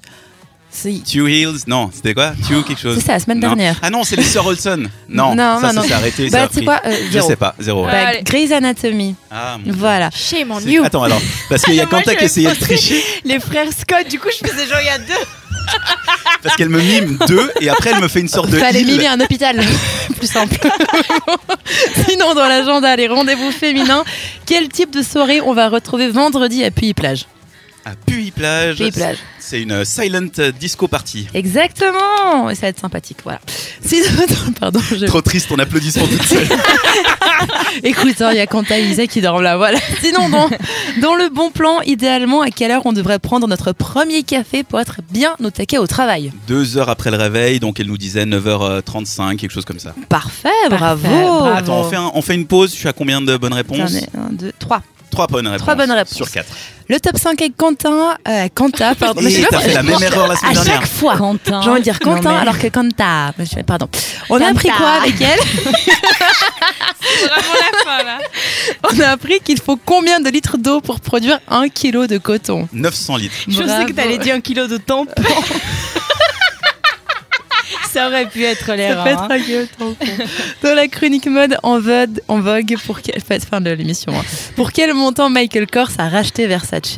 [0.79, 2.97] C'est Two Hills, non, c'était quoi Two quelque chose.
[2.99, 3.47] c'est ça, la semaine Non.
[3.47, 3.77] dernière.
[3.81, 4.87] Ah non, c'est les Sœurs Olsen.
[5.09, 6.29] Non, Non, ça, non, ça s'est arrêté.
[6.29, 7.83] ça Bah, quoi euh, Je sais pas, zéro.
[7.85, 8.21] Bah.
[8.23, 9.15] Grey's Anatomy.
[9.31, 9.73] Ah, mon Dieu.
[9.75, 10.11] Voilà.
[10.13, 10.83] Shame on C'est- you.
[10.83, 11.19] Attends, alors,
[11.49, 14.47] parce qu'il y a Quentin qui essayait de tricher, Les frères Scott, du coup, je
[14.47, 15.25] faisais genre il y a deux.
[16.43, 19.07] parce qu'elle me mime deux, et après elle me fait une sorte de Fallait mimer
[19.07, 19.59] un hôpital.
[20.17, 20.55] Plus simple.
[22.07, 24.03] Sinon, dans l'agenda, les rendez-vous féminins,
[24.45, 27.25] quel type de soirée on va retrouver vendredi à Puy-Plage?
[27.87, 28.75] À Puy-Plage.
[28.77, 29.17] Puy-Plage.
[29.39, 30.27] C'est une silent
[30.59, 31.27] disco party.
[31.33, 33.39] Exactement Et ça va être sympathique, voilà.
[33.81, 34.09] Sinon,
[34.59, 35.05] pardon, je...
[35.05, 36.47] Trop triste, on applaudissement toute seule.
[37.83, 39.79] Écoute, hein, il y a Quentin et Lisa qui dorment là, voilà.
[40.01, 40.49] Sinon, dans,
[41.01, 44.79] dans le bon plan, idéalement, à quelle heure on devrait prendre notre premier café pour
[44.81, 46.33] être bien au taquet au travail?
[46.47, 49.93] Deux heures après le réveil, donc elle nous disait 9h35, quelque chose comme ça.
[50.09, 51.45] Parfait, Parfait, bravo bravo.
[51.55, 53.95] Attends, on fait, un- on fait une pause, je suis à combien de bonnes réponses?
[54.17, 54.81] Un, deux, trois.
[55.17, 55.61] Trois bonnes réponses.
[55.63, 56.13] Trois bonnes réponses.
[56.15, 56.47] Sur quatre.
[56.89, 59.19] Le top 5 avec Quentin, euh, Quentin, pardon.
[59.23, 60.73] Mais je pas fait la même erreur la À semaine dernière.
[60.81, 61.17] chaque fois.
[61.17, 61.61] Quentin.
[61.63, 63.33] J'ai envie de dire Quentin mais- alors que Quentin.
[63.39, 63.87] Monsieur, Pardon.
[64.29, 65.39] On a appris quoi avec elle
[67.27, 68.17] Vraiment la fin là.
[68.93, 72.67] On a appris qu'il faut combien de litres d'eau pour produire un kilo de coton?
[72.73, 73.35] 900 litres.
[73.47, 73.81] Je Bravo.
[73.81, 75.11] sais que t'allais dire un kilo de tampon.
[77.97, 79.03] Ça aurait pu être Ça l'erreur.
[79.03, 79.65] peut être hein.
[79.77, 79.95] tampon.
[80.63, 83.21] Dans la chronique mode en vogue, en vogue pour quel...
[83.21, 84.13] fin de l'émission.
[84.15, 84.23] hein.
[84.55, 86.97] Pour quel montant Michael Kors a racheté Versace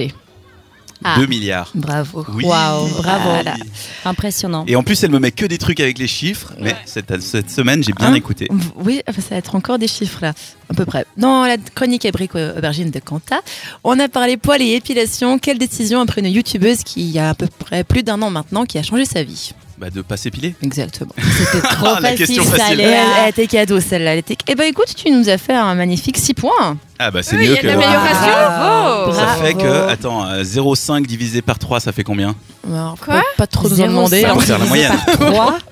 [1.02, 1.16] Ah.
[1.18, 1.72] 2 milliards.
[1.76, 2.26] Bravo.
[2.34, 2.44] Oui.
[2.44, 3.30] Waouh, bravo.
[3.30, 3.56] Voilà.
[4.04, 4.66] Impressionnant.
[4.68, 6.52] Et en plus, elle me met que des trucs avec les chiffres.
[6.60, 8.50] Mais cette, cette semaine, j'ai bien Hein écouté.
[8.76, 10.34] Oui, enfin, ça va être encore des chiffres là,
[10.70, 11.06] à peu près.
[11.16, 13.40] Dans la chronique abricot aubergine de Quanta,
[13.86, 15.40] on a parlé poils et épilation.
[15.40, 18.30] Quelle décision après une youtubeuse qui, il y a à peu près plus d'un an
[18.30, 19.54] maintenant, qui a changé sa vie?
[19.80, 20.56] Bah, de pas s'épiler.
[20.62, 21.14] Exactement.
[21.18, 22.82] C'était trop Ah, la facile, question ça facile.
[22.82, 23.00] Elle, allait.
[23.24, 24.12] elle était cadeau celle-là.
[24.14, 24.36] Elle était...
[24.50, 26.78] Eh ben écoute, tu nous as fait un magnifique 6 points.
[27.00, 27.68] Ah, bah, c'est Oui, mieux y a que.
[27.68, 28.28] l'amélioration.
[28.28, 29.14] Bravo.
[29.14, 32.36] Ça fait que, attends, euh, 0,5 divisé par 3, ça fait combien
[32.70, 34.22] Alors, Quoi pas, pas trop nous en demander.
[34.24, 34.34] Bah, hein.
[34.36, 34.94] on va faire la moyenne.
[35.14, 35.58] Trois.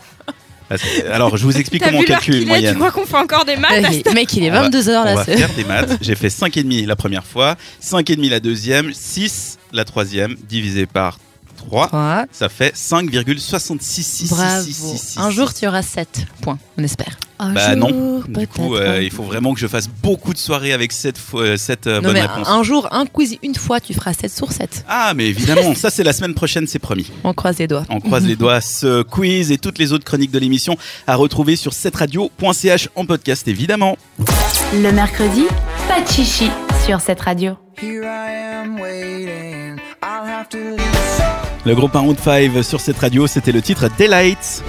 [0.70, 2.76] Ah, c'est- Alors, je vous explique comment on calcule une Tu moyenne.
[2.76, 3.72] crois qu'on fait encore des maths
[4.06, 5.16] Le mec, il est On va- 22h On là.
[5.16, 5.98] va c'est- faire des maths.
[6.02, 11.20] J'ai fait 5,5 la première fois, 5,5 la deuxième, 6 la troisième, divisé par
[11.58, 11.90] 3.
[11.94, 12.26] Ouais.
[12.32, 14.30] Ça fait 5,66.
[14.30, 14.96] Bravo.
[15.18, 17.18] Un jour, tu auras 7 points, on espère.
[17.40, 18.24] Bah non.
[18.28, 21.40] Du coup, euh, il faut vraiment que je fasse beaucoup de soirées avec cette, fo-
[21.40, 22.48] euh, cette euh, Non, bonne mais réponse.
[22.50, 24.84] un jour, un quiz une fois, tu feras 7 sur 7.
[24.88, 27.12] Ah, mais évidemment, ça c'est la semaine prochaine, c'est promis.
[27.24, 27.84] On croise les doigts.
[27.90, 28.60] On croise les doigts.
[28.60, 33.48] Ce quiz et toutes les autres chroniques de l'émission à retrouver sur cetteradio.ch en podcast,
[33.48, 33.98] évidemment.
[34.74, 35.44] Le mercredi,
[35.88, 36.50] pas de chichi
[36.88, 37.54] sur cette radio.
[37.80, 39.76] Here I am waiting.
[40.02, 41.37] I'll have to leave.
[41.68, 44.64] Le groupe Round 5 sur cette radio, c'était le titre Daylight.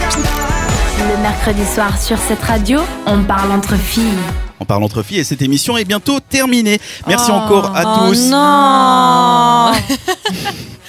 [0.98, 4.18] Le mercredi soir sur cette radio, on parle entre filles.
[4.58, 6.80] On parle entre filles et cette émission est bientôt terminée.
[7.06, 7.34] Merci Oh.
[7.36, 8.28] encore à Oh tous.
[8.30, 9.72] non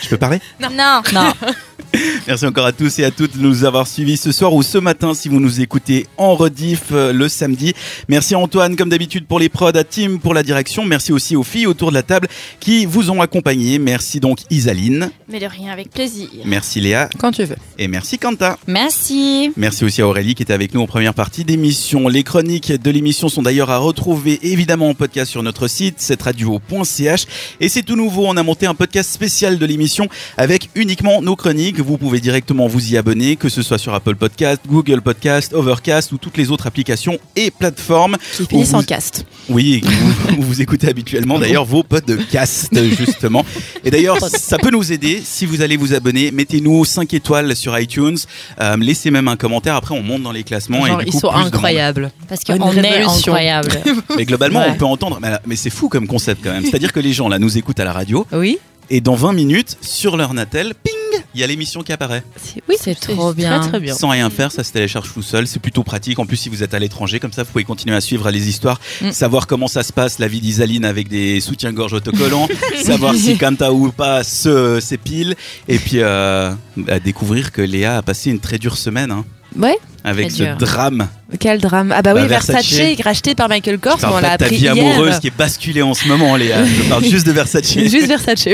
[0.01, 0.41] Je peux parler?
[0.59, 0.69] Non.
[1.13, 1.31] Non.
[2.27, 4.77] Merci encore à tous et à toutes de nous avoir suivis ce soir ou ce
[4.77, 7.73] matin si vous nous écoutez en rediff euh, le samedi.
[8.07, 10.85] Merci à Antoine comme d'habitude pour les prods, à Tim pour la direction.
[10.85, 12.27] Merci aussi aux filles autour de la table
[12.59, 13.79] qui vous ont accompagné.
[13.79, 15.09] Merci donc Isaline.
[15.27, 16.29] Mais de rien, avec plaisir.
[16.45, 17.09] Merci Léa.
[17.17, 17.55] Quand tu veux.
[17.77, 18.57] Et merci Kanta.
[18.67, 19.51] Merci.
[19.57, 22.07] Merci aussi à Aurélie qui était avec nous en première partie d'émission.
[22.07, 27.25] Les chroniques de l'émission sont d'ailleurs à retrouver évidemment en podcast sur notre site, cetteradio.ch.
[27.59, 31.35] Et c'est tout nouveau, on a monté un podcast spécial de l'émission avec uniquement nos
[31.35, 31.78] chroniques.
[31.81, 36.11] Vous pouvez directement vous y abonner, que ce soit sur Apple Podcast, Google Podcast, Overcast
[36.11, 38.17] ou toutes les autres applications et plateformes.
[38.37, 39.25] Qui finissent Où en vous- cast.
[39.49, 39.81] Oui,
[40.29, 43.45] vous, où vous écoutez habituellement d'ailleurs vos podcasts justement.
[43.83, 46.31] Et d'ailleurs, ça peut nous aider si vous allez vous abonner.
[46.31, 48.17] Mettez-nous 5 étoiles sur iTunes.
[48.61, 49.75] Euh, laissez même un commentaire.
[49.75, 50.85] Après, on monte dans les classements.
[50.85, 52.11] et du ils coup, sont incroyables.
[52.27, 53.33] Parce qu'on est révolution.
[53.33, 53.71] incroyable.
[54.17, 54.71] Mais globalement, Ouais.
[54.71, 55.19] on peut entendre.
[55.21, 56.63] Mais, mais c'est fou comme concept quand même.
[56.65, 58.57] C'est-à-dire que les gens là nous écoutent à la radio Oui.
[58.89, 60.93] Et dans 20 minutes, sur leur Natel, ping,
[61.35, 62.23] il y a l'émission qui apparaît.
[62.67, 63.59] Oui, C'est trop bien.
[63.59, 63.93] Très, très bien.
[63.93, 65.47] Sans rien faire, ça se télécharge tout seul.
[65.47, 66.17] C'est plutôt pratique.
[66.19, 68.47] En plus, si vous êtes à l'étranger, comme ça, vous pouvez continuer à suivre les
[68.49, 69.11] histoires, Mm.
[69.11, 72.47] savoir comment ça se passe, la vie d'Isaline avec des soutiens-gorge autocollants,
[72.83, 75.35] savoir si Kanta ou pas se s'épile,
[75.67, 79.25] et puis euh, bah, découvrir que Léa a passé une très dure semaine hein,
[79.57, 79.77] Ouais.
[80.03, 81.07] Avec ce drame.
[81.39, 81.93] Quel drame.
[81.95, 83.01] Ah bah oui, Bah, Versace, Versace.
[83.05, 84.71] racheté par Michael Kors, on pas l'a de ta appris vie hier.
[84.71, 86.65] amoureuse qui est basculée en ce moment, Léa.
[86.65, 87.71] Je parle juste de Versace.
[87.77, 88.47] Juste Versace.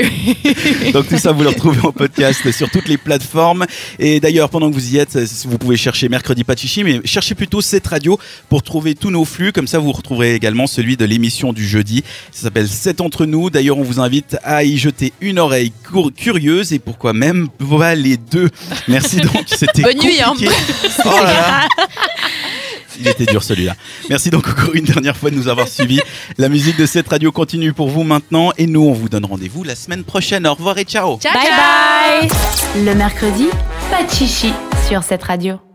[0.92, 3.64] Donc tout ça, vous le retrouvez en podcast sur toutes les plateformes.
[3.98, 5.16] Et d'ailleurs, pendant que vous y êtes,
[5.46, 8.18] vous pouvez chercher Mercredi Pachichi, mais cherchez plutôt cette radio
[8.50, 9.52] pour trouver tous nos flux.
[9.52, 12.04] Comme ça, vous retrouverez également celui de l'émission du jeudi.
[12.30, 13.48] Ça s'appelle 7 entre nous.
[13.48, 15.72] D'ailleurs, on vous invite à y jeter une oreille
[16.16, 18.50] curieuse et pourquoi même pas les deux.
[18.88, 19.44] Merci donc.
[19.46, 20.34] C'était Bonne nuit, hein.
[21.04, 21.68] Oh là là.
[22.98, 23.74] Il était dur celui-là.
[24.08, 26.00] Merci donc encore une dernière fois de nous avoir suivis.
[26.38, 29.64] La musique de cette radio continue pour vous maintenant et nous on vous donne rendez-vous
[29.64, 30.46] la semaine prochaine.
[30.46, 31.18] Au revoir et ciao.
[31.18, 33.48] Bye bye Le mercredi,
[33.90, 34.52] pas de chichi
[34.88, 35.65] sur cette radio.